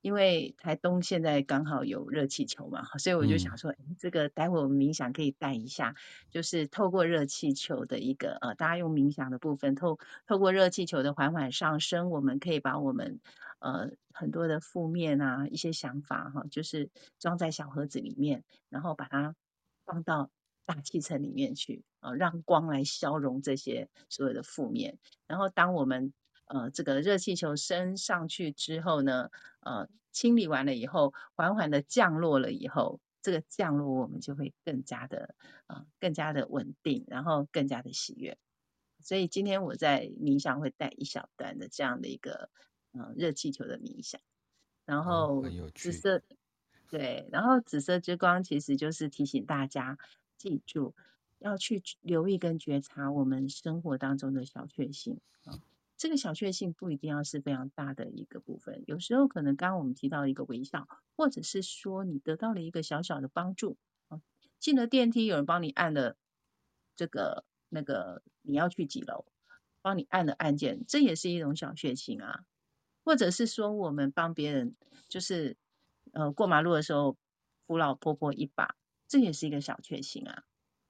[0.00, 5.94] 因为台东现在刚好有热气球嘛，所以我就想说，嗯、这个待会我们冥想可以带一下，
[6.30, 13.20] 就是透过热气球的一个呃，大家用冥想的部分透透过热气球的缓缓上升，我们可以把我们
[13.60, 19.36] 呃很多的负面啊一些想法哈，就是装在小盒子里面，然后把它
[19.84, 20.30] 放到。
[20.64, 24.98] 大气层里面去啊，让光来消融这些所有的负面。
[25.26, 26.12] 然后，当我们
[26.46, 35.34] 呃这个热气球升上去之后呢，呃清理完了以后，缓缓的降落了以后，这个降落我们就会更加的
[35.66, 38.38] 啊、呃、更加的稳定，然后更加的喜悦。
[39.00, 42.50] 所以今天我在冥想会带一小段的这样的一个
[42.92, 44.20] 嗯、呃、热气球的冥想，
[44.84, 45.44] 然后
[45.74, 46.22] 紫色、哦、
[46.88, 49.98] 对，然后紫色之光其实就是提醒大家。
[50.42, 50.92] 记住，
[51.38, 55.60] 要去留意跟觉察我们生活当中的小确幸啊。
[55.96, 63.76] 这个小确幸不一定要是非常大的一个部分，有时候可能刚刚我们提到一个微笑，或者是说你得到了一个小小的帮助
[64.08, 64.20] 啊。
[64.58, 66.16] 进了电梯，有人帮你按了
[66.96, 69.24] 这个那个你要去几楼，
[69.80, 72.40] 帮你按了按键，这也是一种小确幸啊。
[73.04, 74.74] 或者是说我们帮别人，
[75.08, 75.56] 就是
[76.12, 77.16] 呃过马路的时候
[77.68, 78.74] 扶老婆婆一把。
[79.12, 80.42] 这也是一个小确幸啊！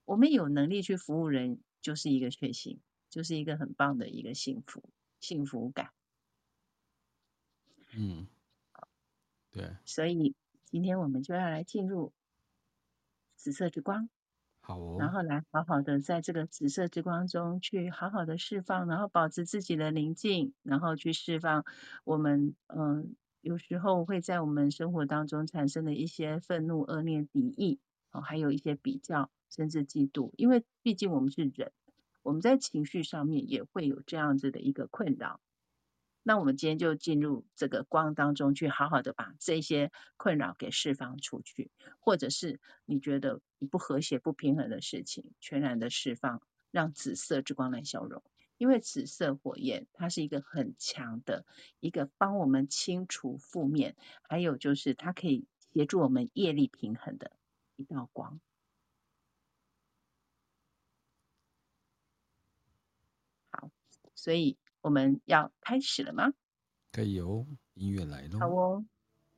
[0.04, 2.78] 我们有能力去服务人，就是一个确幸，
[3.10, 5.90] 就是一个很棒的一个幸福幸福感。
[7.96, 8.28] 嗯，
[9.50, 9.76] 对。
[9.84, 12.12] 所以今天我们就要来进入
[13.34, 14.08] 紫色之光，
[14.60, 14.98] 好哦。
[15.00, 21.64] 然后来好好的在这个紫色之光中去好好的释放，然后保持自己的宁静，然后去释放
[22.04, 27.80] 我们嗯，有时候会在我们生活当中产生的一些愤怒、恶念、敌意。
[28.12, 31.72] 哦，还有一些比较，甚至嫉妒，因为毕竟我们是人，
[32.22, 35.40] 我们在情绪上面也会有这样子的一个困扰。
[36.22, 48.22] 那我们今天就进入这个光当中去，好好的把这些困扰给释放出去，或者是你觉得你不和谐、不平衡的事情，全然的释放，让紫色之光来消融。
[48.56, 51.44] 因为紫色火焰它是一个很强的
[51.80, 57.32] 一个帮我们清除负面，还有就是它可以协助我们业力平衡的。
[57.82, 58.40] 一道光，
[63.50, 63.70] 好，
[64.14, 66.32] 所以我们要开始了吗？
[66.92, 68.38] 可以哦，音乐来了。
[68.38, 68.84] 好哦，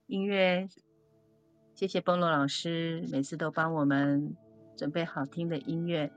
[0.06, 0.68] 音乐，
[1.74, 4.36] 谢谢崩罗老师，每次都帮我们
[4.76, 6.12] 准备好听的音乐。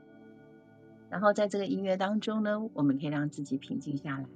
[1.08, 4.28] 然后在这个音乐当中呢，我们可以让自己平静下来，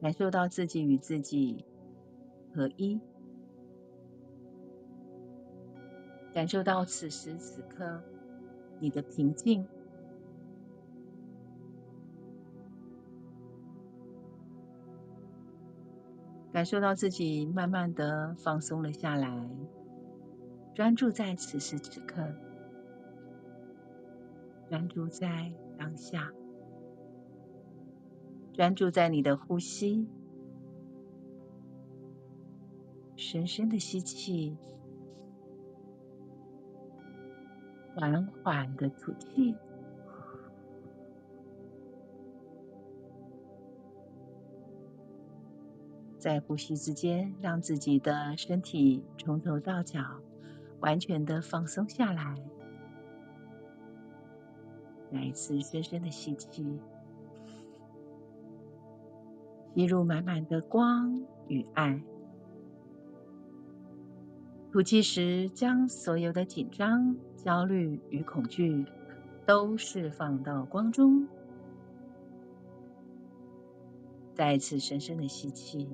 [0.00, 1.64] 感受到自己与自己。
[2.54, 3.00] 合一，
[6.34, 8.02] 感受到此时此刻
[8.80, 9.66] 你的平静，
[16.52, 19.48] 感受到自己慢慢的放松了下来，
[20.74, 22.34] 专注在此时此刻，
[24.68, 26.32] 专注在当下，
[28.52, 30.08] 专注在你的呼吸。
[33.20, 34.56] 深深的吸气，
[37.94, 39.54] 缓缓的吐气，
[46.16, 50.02] 在呼吸之间，让自己的身体从头到脚
[50.80, 52.42] 完全的放松下来。
[55.12, 56.80] 再一次深深的吸气，
[59.74, 62.02] 吸入满满的光与爱。
[64.72, 68.86] 吐气时，将所有的紧张、焦虑与恐惧
[69.44, 71.26] 都释放到光中。
[74.32, 75.88] 再次深深的吸气，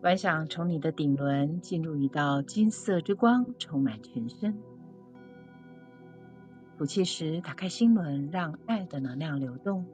[0.00, 4.58] 观想从你的顶轮进入一道金色之光，充满全身。
[6.76, 9.86] 吐气时，打开心轮，让爱的能量流动，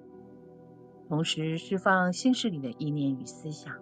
[1.06, 3.74] 同时释放心事里的意念与思想。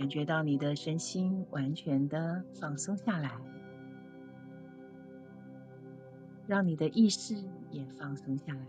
[0.00, 3.32] 感觉到你的身心完全的放松下来。
[6.46, 7.34] 让你的意识
[7.70, 8.66] 也放松下来。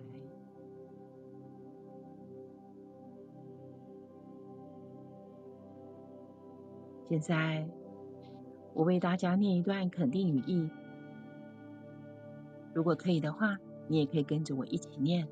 [7.07, 7.65] 现在，
[8.73, 10.69] 我为大家念一段肯定语意。
[12.73, 13.57] 如果可以的话，
[13.88, 15.29] 你也可以跟着我一起念。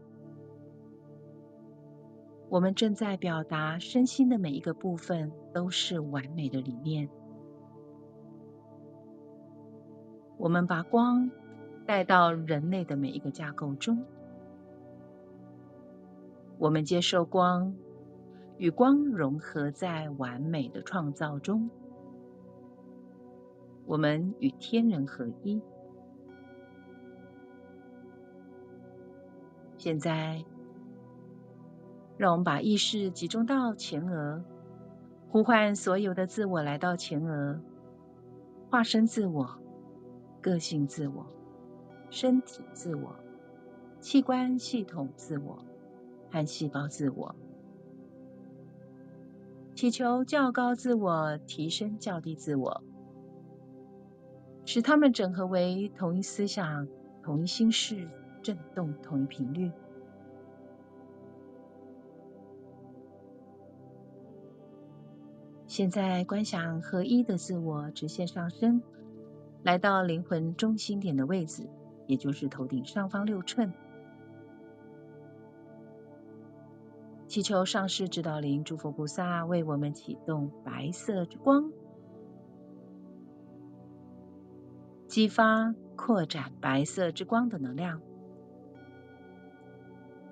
[2.50, 7.10] 我们正在表达身心的每一个部分都是完美的理念。
[10.38, 11.32] 我们把光。
[11.86, 14.06] 带到人类的每一个架构中，
[16.60, 17.74] 我们接受光，
[18.60, 21.72] 与光融合在完美的创造中。
[23.88, 25.60] 我们与天人合一。
[29.80, 30.46] 现在，
[32.20, 34.44] 让我们把意识集中到前额，
[35.30, 37.62] 呼唤所有的自我来到前额，
[38.70, 39.58] 化身自我，
[40.42, 41.26] 个性自我。
[42.10, 43.16] 身体自我、
[44.02, 45.64] 器官系统自我
[46.30, 47.36] 和细胞自我，
[49.74, 52.84] 祈求较高自我提升较低自我，
[54.66, 56.90] 使它们整合为同一思想、
[57.24, 58.10] 同一心事、
[58.42, 59.72] 振动同一频率。
[65.80, 68.82] 现在观想合一的自我直线上升，
[69.64, 71.70] 来到灵魂中心点的位置。
[72.06, 73.72] 也就是头顶上方六寸，
[77.30, 81.72] 祈求上师指导灵、诸佛菩萨为我们启动白色之光，
[85.08, 88.02] 激发扩展白色之光的能量。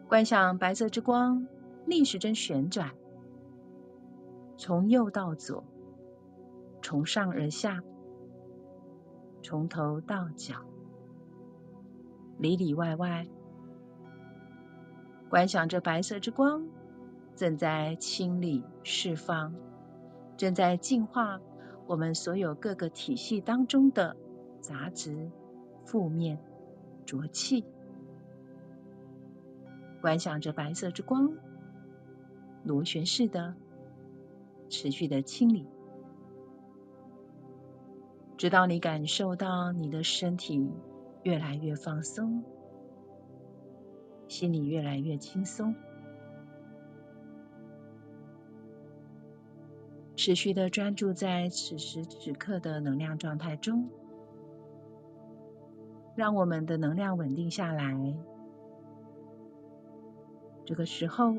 [0.09, 1.47] 观想白色之光
[1.85, 2.91] 逆时针旋转，
[4.57, 5.63] 从右到左，
[6.81, 7.83] 从上而下，
[9.43, 10.65] 从头到脚。
[12.39, 13.27] 里里外外，
[15.29, 16.67] 观想着白色之光
[17.35, 19.55] 正在清理、释放，
[20.37, 21.39] 正在净化
[21.85, 24.15] 我们所有各个体系当中的
[24.59, 25.31] 杂质、
[25.85, 26.39] 负面、
[27.05, 27.65] 浊气。
[30.01, 31.31] 观想着白色之光
[32.63, 33.55] 螺旋式的
[34.69, 35.65] 持续的清理，
[38.37, 40.69] 直到你感受到你的身体。
[41.23, 42.45] 越来越放松，
[44.29, 45.75] 心里越来越轻松，
[50.15, 53.89] 持续的专注在此时此刻的能量状态中，
[56.15, 58.15] 让我们的能量稳定下来。
[60.63, 61.35] 这个时候，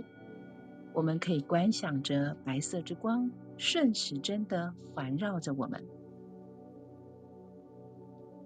[0.93, 5.84] 我们可以观想着白色之光顺时针的环绕着我们，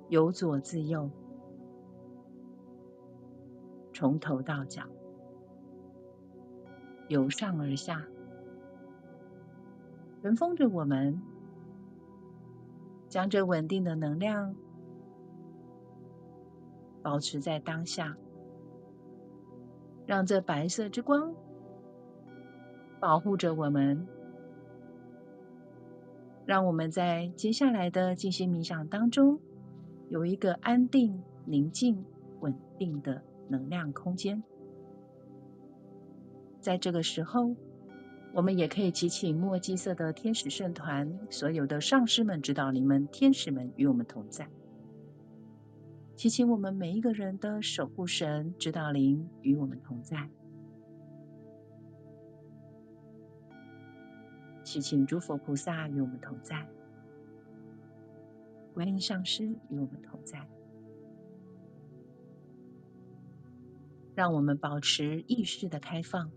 [0.09, 1.11] 由左至右。
[3.95, 4.84] 从头到脚，
[7.09, 8.07] 由上而下，
[10.22, 11.22] 尘封着我们，
[13.09, 14.57] 将这稳定的能量
[17.03, 18.16] 保持在当下，
[20.07, 21.34] 让这白色之光
[23.03, 24.07] 保护着我们，
[26.46, 29.40] 让我们在接下来的静心冥想当中
[30.09, 32.05] 有一个安定、宁静、
[32.38, 33.22] 稳定的。
[33.48, 34.42] 能量空间，
[36.61, 37.55] 在这个时候，
[38.32, 44.48] 我们也可以祈请墨迹色的天使圣团，所有的上师们、指导灵们、天使们与我们同在。
[46.16, 50.30] 祈请我们每一个人的守护神、指导灵与我们同在。
[54.73, 56.66] 祈请诸佛菩萨与我们同在，
[58.73, 60.49] 观音上师与我们同在。
[64.14, 66.31] 让我们保持意识的开放，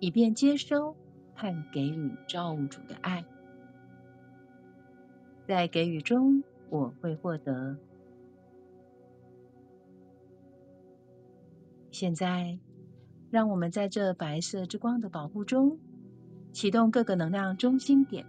[0.00, 0.96] 以便接收
[1.34, 3.26] 和给予造物主的爱。
[5.46, 7.76] 在给予中，我会获得。
[11.90, 12.58] 现在，
[13.30, 15.78] 让我们在这白色之光的保护中，
[16.56, 18.24] 启动各个能量中心点，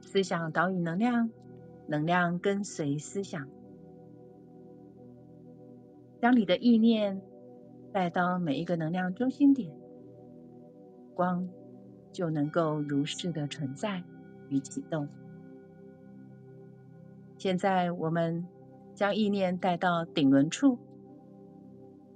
[0.00, 1.30] 思想导引能量，
[1.86, 3.48] 能量跟随思想，
[6.20, 7.22] 将你的意念
[7.92, 9.72] 带到每一个能量中心点，
[11.14, 11.48] 光
[12.10, 14.02] 就能够如是的存在
[14.48, 15.08] 与启动。
[17.38, 18.48] 现在我们
[18.96, 20.80] 将意念带到顶轮处，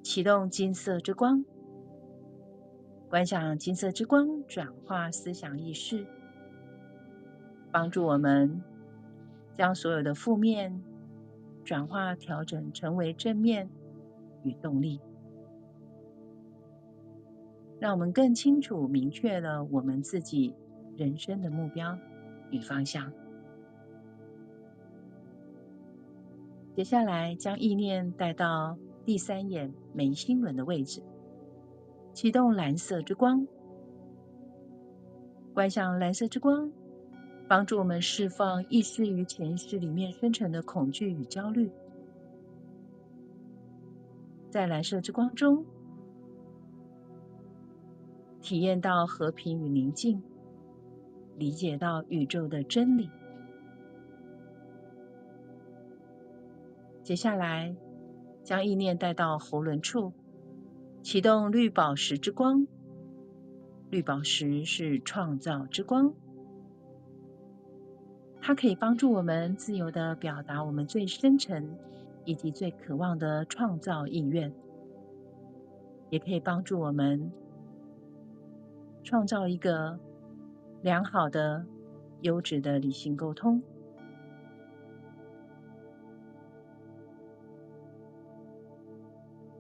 [0.03, 1.45] 启动金色之光，
[3.09, 6.07] 观想金色之光转化思想意识，
[7.71, 8.63] 帮助我们
[9.55, 10.83] 将所有的负面
[11.65, 13.71] 转化调整成为正面
[14.43, 15.01] 与动力，
[17.79, 20.55] 让我们更清楚明确了我们自己
[20.97, 21.99] 人生的目标
[22.51, 23.13] 与方向。
[26.75, 31.03] 接下来，将意念带到第三眼眉心轮的位置，
[32.17, 33.47] 启动蓝色之光，
[35.53, 36.73] 观想蓝色之光，
[37.47, 41.71] 帮助我们释放意识与潜意识里面生成的恐惧与焦虑。
[44.49, 45.67] 在蓝色之光中，
[48.41, 50.23] 体验到和平与宁静，
[51.37, 53.11] 理解到宇宙的真理。
[57.03, 57.77] 接下来，
[58.43, 60.15] 将意念带到喉轮处，
[61.07, 62.67] 启动绿宝石之光。
[63.91, 66.15] 绿宝石是创造之光，
[68.41, 71.79] 它可以帮助我们自由地表达我们最深沉
[72.25, 74.53] 以及最渴望的创造意愿，
[76.11, 77.31] 也可以帮助我们
[79.05, 80.01] 创造一个
[80.83, 81.65] 良好的、
[82.23, 83.63] 优质的理性沟通。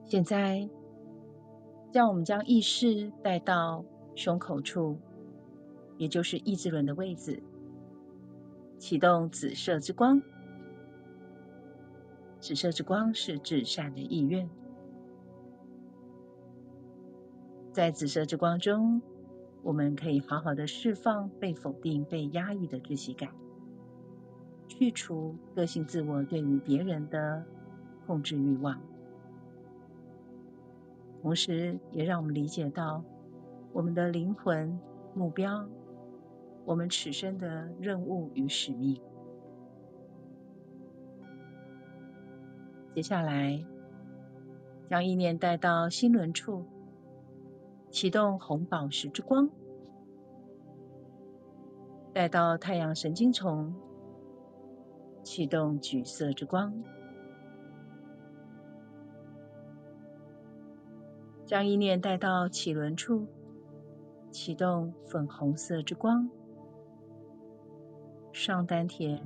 [0.07, 0.69] 现在，
[1.97, 3.83] 将我们将意识带到
[4.15, 4.99] 胸口处，
[5.97, 7.43] 也就是意志轮的位置，
[8.77, 10.21] 启动紫色之光。
[12.39, 14.51] 紫色之光是至善的意愿，
[17.73, 19.01] 在紫色之光中，
[19.63, 23.31] 我们可以好好的释放被否定、被压抑的窒息感，
[24.69, 27.43] 去除个性自我对于别人的
[28.07, 28.79] 控制欲望。
[31.27, 33.03] 同时，也让我们理解到
[33.73, 34.79] 我们的灵魂
[35.13, 35.67] 目标，
[36.65, 39.01] 我们此生的任务与使命。
[42.95, 43.67] 接下来，
[44.89, 46.65] 将意念带到心轮处，
[47.91, 49.51] 启动红宝石之光，
[52.15, 53.75] 带到太阳神经丛，
[55.25, 56.85] 启动橘色之光。
[61.47, 63.29] 将意念带到起轮处，
[64.33, 66.29] 启动粉红色之光；
[68.33, 69.23] 上丹田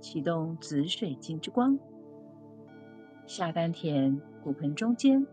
[0.00, 1.78] 启动紫水晶之光；
[3.26, 5.26] 下丹田骨盆中间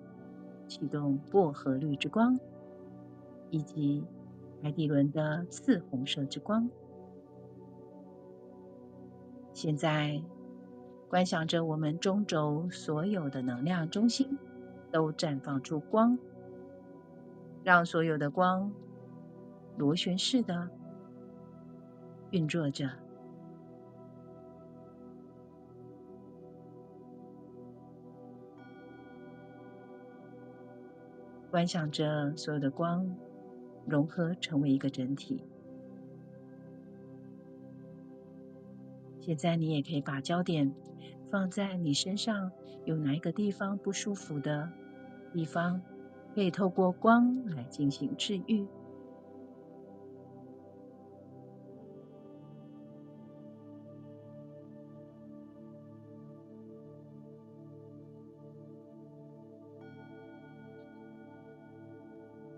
[0.67, 2.37] 启动薄荷绿之光，
[3.49, 4.03] 以及
[4.61, 6.69] 海底轮的次红色之光。
[9.53, 10.21] 现在，
[11.07, 14.37] 观想着我们中轴所有的能量中心。
[14.95, 16.17] 都绽放出光，
[17.65, 18.71] 让所有的光
[19.77, 20.69] 螺旋式的
[22.31, 22.89] 运作着，
[31.51, 33.17] 观想着所有的光
[33.85, 35.43] 融合成为一个整体。
[39.19, 40.73] 现在你也可以把焦点
[41.29, 42.49] 放在你身上，
[42.85, 44.71] 有哪一个地方不舒服的？
[45.35, 45.81] 地方
[46.33, 48.65] 可以透过光来进行治愈。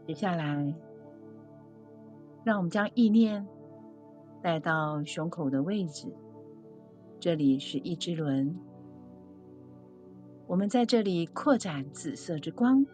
[0.06, 0.76] 接下来，
[2.44, 3.48] 让我们将意念
[4.44, 6.16] 带到胸口的位置，
[7.20, 8.67] 这里是意志轮。
[10.48, 12.86] 我们在这里扩展紫色之光，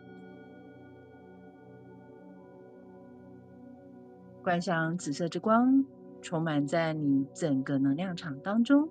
[4.41, 5.85] 观想紫色之光
[6.23, 8.89] 充满在你整个能量场当中。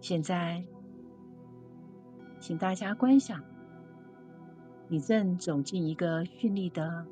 [0.00, 0.64] 现在，
[2.40, 3.42] 请大家观想，
[4.88, 7.06] 你正走进一个绚丽的、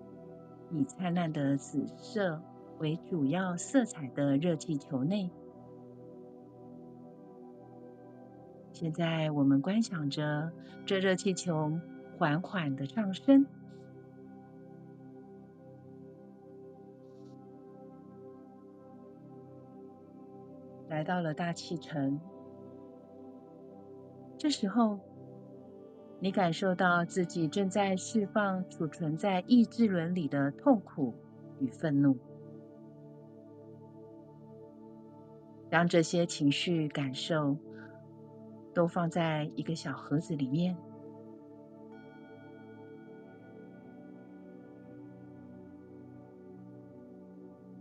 [0.71, 2.43] 以灿烂的紫色
[2.79, 5.31] 为主要色彩的热气球内。
[8.79, 10.53] 现在我们观想着
[10.87, 11.81] 这热气球
[12.17, 13.45] 缓缓的上升，
[20.89, 22.21] 来到了大气层。
[24.39, 25.01] 这时候，
[26.21, 31.17] 你感受到自己正在释放储存在意志轮里的痛苦
[31.59, 32.17] 与愤怒，
[35.69, 37.57] 将这些情绪感受
[38.79, 40.77] 都放在一个小盒子里面，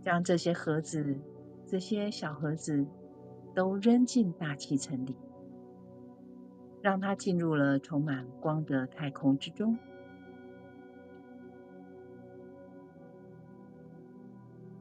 [0.04, 1.20] 将这些盒子、
[1.68, 2.84] 这些小盒子
[3.54, 5.14] 都扔进大气层里。
[6.82, 9.78] 让它进入了充满光的太空之中，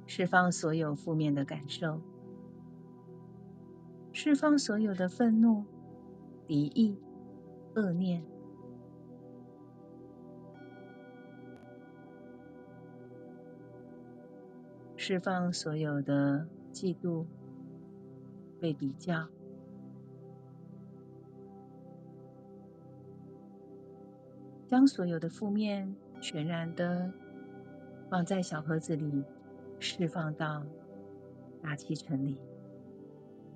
[0.07, 2.01] 释放所有负面的感受，
[4.11, 5.65] 释放所有的愤怒、
[6.47, 6.97] 敌意、
[7.75, 8.23] 恶念，
[14.95, 17.25] 释放所有的嫉妒、
[18.61, 19.27] 被比较。
[24.67, 27.11] 将所有的负面全然的
[28.09, 29.25] 放在小盒子里，
[29.79, 30.65] 释放到
[31.61, 32.41] 大气层里，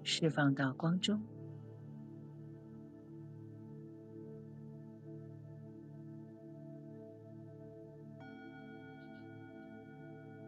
[0.03, 1.21] 释放到光中。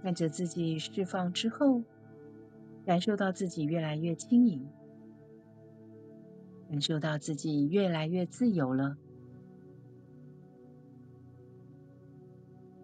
[0.04, 1.82] 看着自己释放之后，
[2.86, 4.68] 感受到自己越来越轻盈，
[6.70, 8.98] 感受到自己越来越自由了。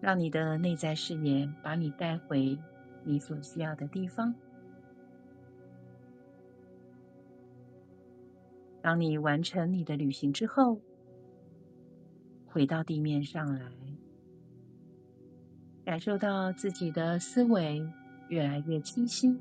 [0.00, 2.58] 让你的内在视野把你带回
[3.04, 4.34] 你所需要的地方。
[8.80, 10.80] 当你完成你的旅行之后，
[12.46, 13.70] 回到地面上来，
[15.84, 17.84] 感受到自己的思维
[18.28, 19.38] 越来越清晰，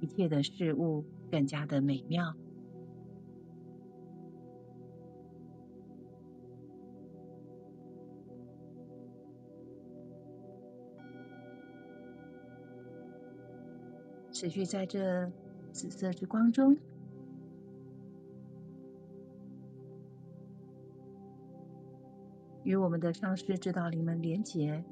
[0.00, 2.34] 一切的事物更加的美妙。
[14.32, 15.30] 持续在这
[15.70, 16.76] 紫色之光中，
[22.64, 24.84] 与我们的上师指导灵们连结。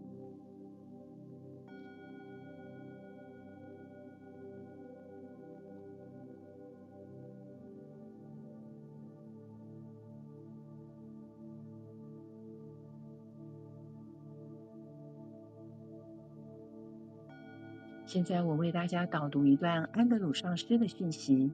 [18.12, 21.50] 现在我为大家导读一段安德鲁上师的讯息。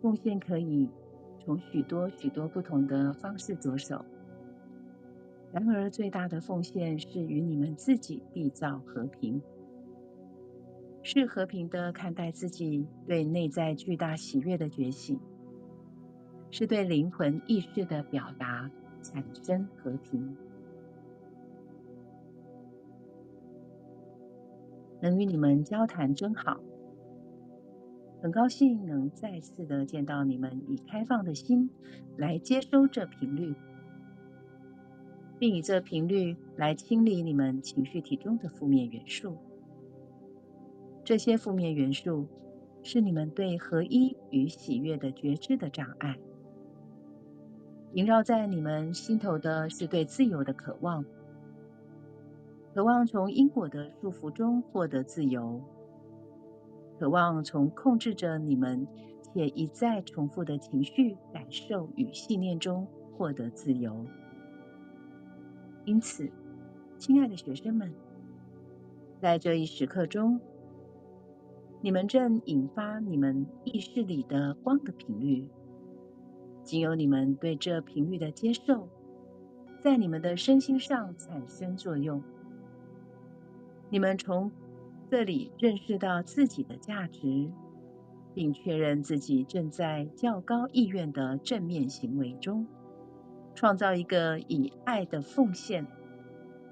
[0.00, 0.88] 奉献可以
[1.44, 4.02] 从许多许多不同的方式着手，
[5.52, 9.42] 然而最大的奉献是与你们自己缔造和平，
[11.02, 15.20] 是和平的看待自己对内在巨大喜悦的觉醒。
[16.50, 18.70] 是对灵魂意识的表达，
[19.02, 20.36] 产生和平。
[25.00, 26.60] 能与你们交谈真好，
[28.20, 31.70] 很高兴能再次的见到你们，以开放的心
[32.18, 33.54] 来接收这频率，
[35.38, 39.38] 并以这频率来清理你们情绪体中的负面元素。
[41.02, 42.26] 这些负面元素
[42.82, 46.18] 是你们对合一与喜悦的觉知的障碍。
[47.92, 51.04] 萦绕在你们心头的是对自由的渴望，
[52.72, 55.60] 渴望从因果的束缚中获得自由，
[57.00, 58.86] 渴望从控制着你们
[59.34, 62.86] 且一再重复的情绪、感受与信念中
[63.16, 64.06] 获得自由。
[65.84, 66.30] 因此，
[66.96, 67.92] 亲爱的学生们，
[69.20, 70.40] 在这一时刻中，
[71.80, 75.48] 你们正引发你们意识里的光的频率。
[76.62, 78.88] 仅有你们对这频率的接受，
[79.82, 82.22] 在你们的身心上产生作用。
[83.88, 84.52] 你们从
[85.10, 87.50] 这里认识到自己的价值，
[88.34, 92.66] 并确认自己正在较高意愿的正面行为中，
[93.54, 95.86] 创造一个以爱的奉献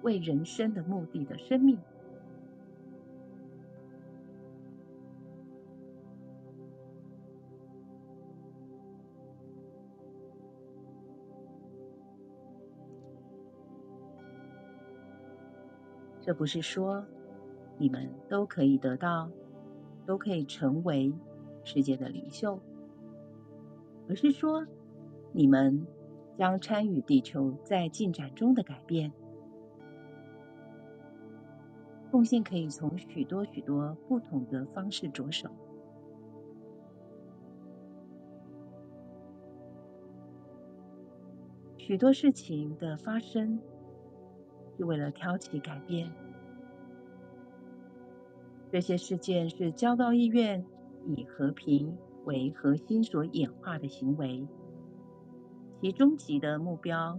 [0.03, 1.79] 为人生的目的的生命。
[16.29, 17.07] 这不是说
[17.79, 19.31] 你们都可以得到，
[20.05, 21.11] 都可以成为
[21.65, 22.61] 世界的领袖，
[24.11, 24.67] 而是说，
[25.33, 25.87] 你们
[26.37, 29.11] 将参与地球在进展中的改变。
[32.11, 35.49] 奉献可以从许多许多不同的方式着手。
[41.79, 43.59] 许多事情的发生
[44.79, 46.11] 是为了挑起改变。
[48.71, 50.65] 这些事件是较高意愿
[51.05, 54.47] 以和平为核心所演化的行为，
[55.81, 57.19] 其终极的目标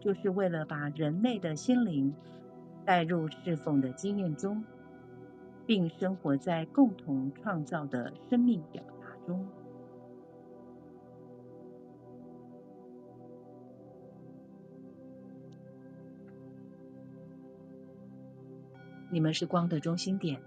[0.00, 2.14] 就是为了把人类的心灵
[2.84, 4.64] 带入侍奉的经验中，
[5.66, 9.46] 并生活在共同创造的生命表达中。
[19.10, 20.40] 你们是光的中心点，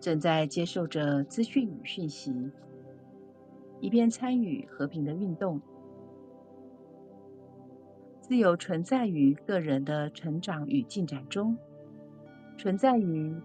[0.00, 2.50] 正在接受着资讯与讯息，
[3.80, 5.60] 以便参与和平的运动。
[8.20, 11.56] 自由存在于个人的成长与进展中，
[12.58, 13.40] 存在于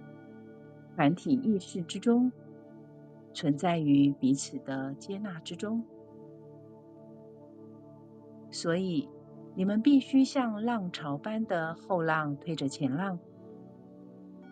[0.96, 2.32] 团体意识之中，
[3.34, 5.86] 存在于彼此的接纳之中。
[8.52, 9.08] 所以，
[9.56, 13.20] 你们必须像浪潮般的后浪推着前浪，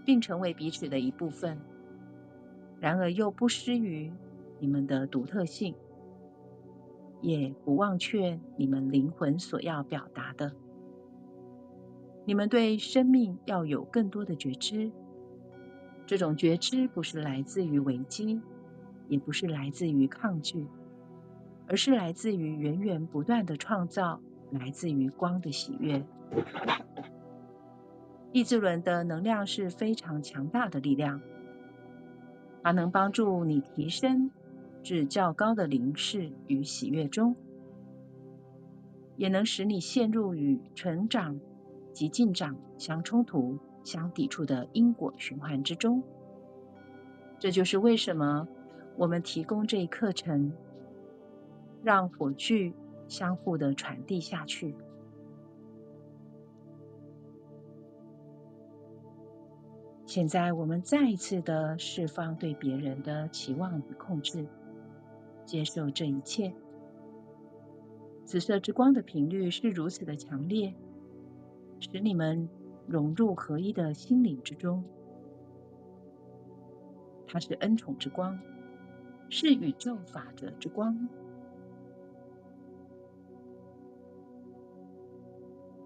[0.05, 1.59] 并成为彼此的一部分。
[2.79, 4.11] 然而，又不失于
[4.59, 5.75] 你们的独特性。
[7.21, 10.53] 也不忘却你们灵魂所要表达的。
[12.25, 14.91] 你们对生命要有更多的觉知。
[16.07, 18.41] 这种觉知不是来自于危机，
[19.07, 20.65] 也不是来自于抗拒，
[21.67, 26.03] 而是来自于源源不断的创造，来自于光的喜悦。
[28.31, 31.21] 意志轮的能量是非常强大的力量，
[32.63, 34.31] 它能帮助你提升。
[34.83, 37.35] 至较高的灵视与喜悦中，
[39.15, 41.39] 也能使你陷入与成长
[41.93, 46.01] 及进展相冲突、相抵触的因果循环之中。
[47.37, 48.47] 这就是为什么
[48.97, 50.51] 我们提供这一课程，
[51.83, 52.73] 让火炬
[53.07, 54.75] 相互的传递下去。
[60.13, 64.45] 现在，我们再一次的释放对别人的期望与控制。
[65.45, 66.53] 接受这一切。
[68.25, 70.75] 紫色之光的频率是如此的强烈，
[71.79, 72.49] 使你们
[72.87, 74.83] 融入合一的心灵之中。
[77.25, 78.37] 它是恩宠之光，
[79.29, 81.07] 是宇宙法则之光。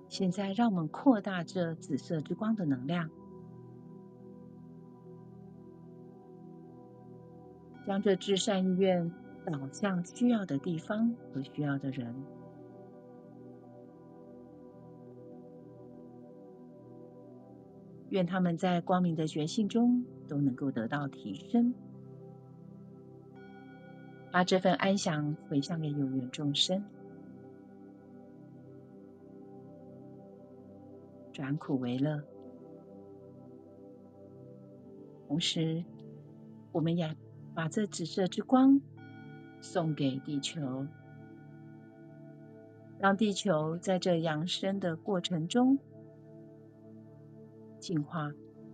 [0.10, 3.12] 现在，让我们扩大这紫色之光的能量，
[7.86, 9.12] 将这至善意愿。
[9.46, 12.16] 导向需要的地方和需要的人，
[18.10, 21.76] 愿他们在光明的觉性中都能够得到提升，
[24.32, 26.84] 把这份安详回向给有缘众生，
[31.34, 32.24] 转苦为乐。
[35.28, 35.84] 同时，
[36.72, 37.16] 我们也
[37.56, 38.82] 把这紫色之光。
[39.62, 40.86] 送给地球，
[43.00, 45.80] 让地球在这扬升的过程中
[47.80, 48.32] 进化、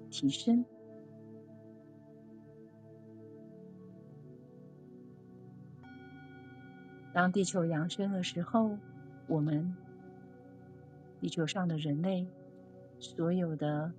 [0.09, 0.65] 提升。
[7.13, 8.77] 当地球扬升的时候，
[9.27, 9.73] 我们
[11.21, 12.27] 地球上的人类，
[12.99, 13.93] 所有的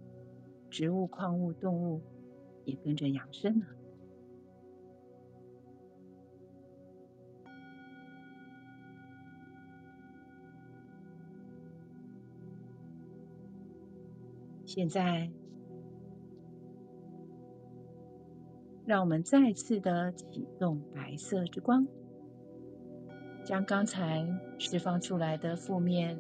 [0.69, 2.03] 植物、矿物、动物
[2.67, 3.67] 也跟着扬升了。
[14.75, 15.31] 现在，
[18.87, 21.87] 让我们再次的启动白色之光，
[23.45, 24.27] 将刚才
[24.59, 26.19] 释放出来的负面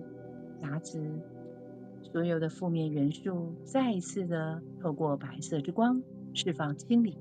[0.61, 1.18] 杂质、
[2.03, 6.03] 所有的负面元素，再一次的透过白色之光
[6.34, 7.16] 释放清理，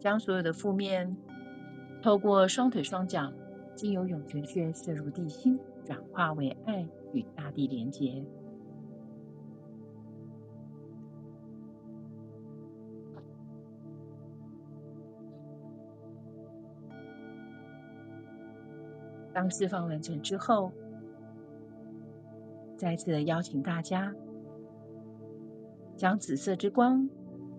[0.00, 1.16] 将所有的负面
[2.02, 3.32] 透过双腿双脚，
[3.76, 6.88] 经由涌泉穴射入地心，转化为爱。
[7.12, 8.24] 与大地连接。
[19.32, 20.72] 当释放完成之后，
[22.76, 24.12] 再次的邀请大家，
[25.96, 27.08] 将紫色之光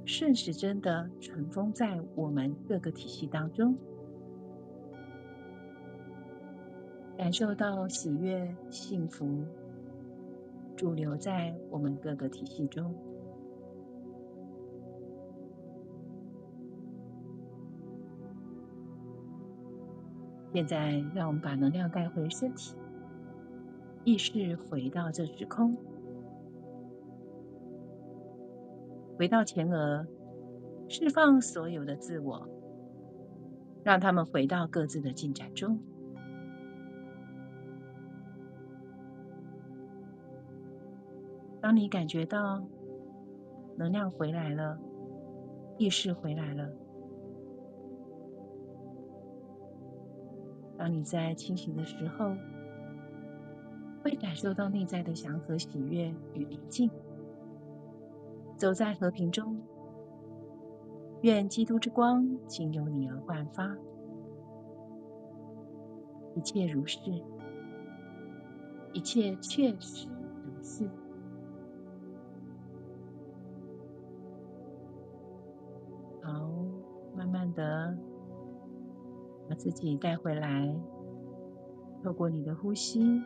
[0.06, 3.76] 顺时针的尘封在我们各个体系当中，
[7.22, 9.46] 感受到喜悦、幸福
[10.76, 12.96] 驻留在我们各个体系中。
[20.52, 22.76] 现在，让我们把能量带回身体，
[24.04, 25.78] 意识回到这时空，
[29.20, 30.08] 回到前额，
[30.88, 32.50] 释放所有的自我，
[33.84, 35.78] 让他们回到各自的进展中。
[41.62, 42.64] 当你感觉到
[43.78, 44.80] 能量回来了，
[45.78, 46.68] 意识回来了。
[50.78, 52.36] 当你在清醒的时候，
[54.04, 56.90] 会感受到内在的祥和、喜悦与宁静。
[58.58, 59.62] 走在和平中，
[61.22, 63.78] 愿基督之光经由你而焕发，
[66.36, 67.00] 一切如是，
[68.94, 70.08] 一切确实
[70.44, 70.90] 如是。
[77.56, 77.98] 慢慢的。
[79.50, 80.74] 把自己带回来，
[82.02, 83.22] 透过你的呼吸，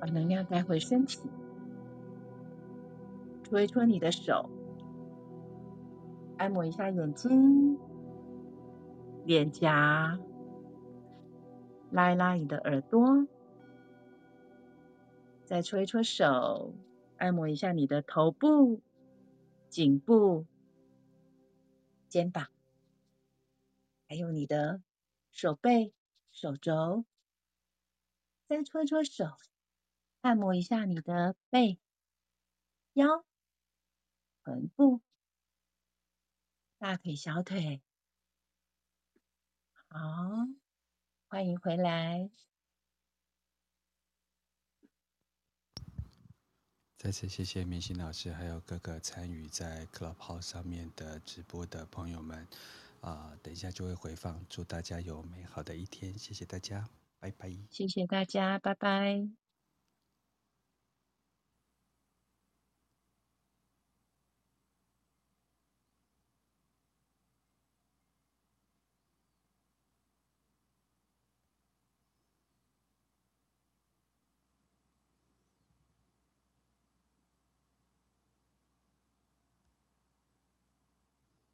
[0.00, 1.28] 把能量带回身体，
[3.44, 4.48] 搓一搓你的手，
[6.38, 7.78] 按摩一下眼睛、
[9.26, 10.18] 脸颊，
[11.90, 13.26] 拉一拉你的耳朵，
[15.44, 16.72] 再搓一搓手，
[17.18, 18.80] 按摩一下你的头部、
[19.68, 20.46] 颈部、
[22.08, 22.50] 肩膀。
[24.08, 24.82] 还有你的
[25.30, 25.92] 手背、
[26.32, 27.04] 手肘，
[28.46, 29.36] 再搓搓手，
[30.22, 31.78] 按摩一下你的背、
[32.94, 33.24] 腰、
[34.42, 35.02] 臀部、
[36.78, 37.82] 大腿、小腿。
[39.72, 39.98] 好，
[41.28, 42.30] 欢迎回来。
[46.98, 52.44] 再次谢谢明星老师，还有各个参与在 Clubhouse 上面的直播的朋友们。
[53.00, 56.88] 啊、等一下就会回放，祝大家有美好的一天，谢谢大家，
[57.20, 57.56] 拜拜。
[57.70, 59.47] 谢谢大家，拜拜。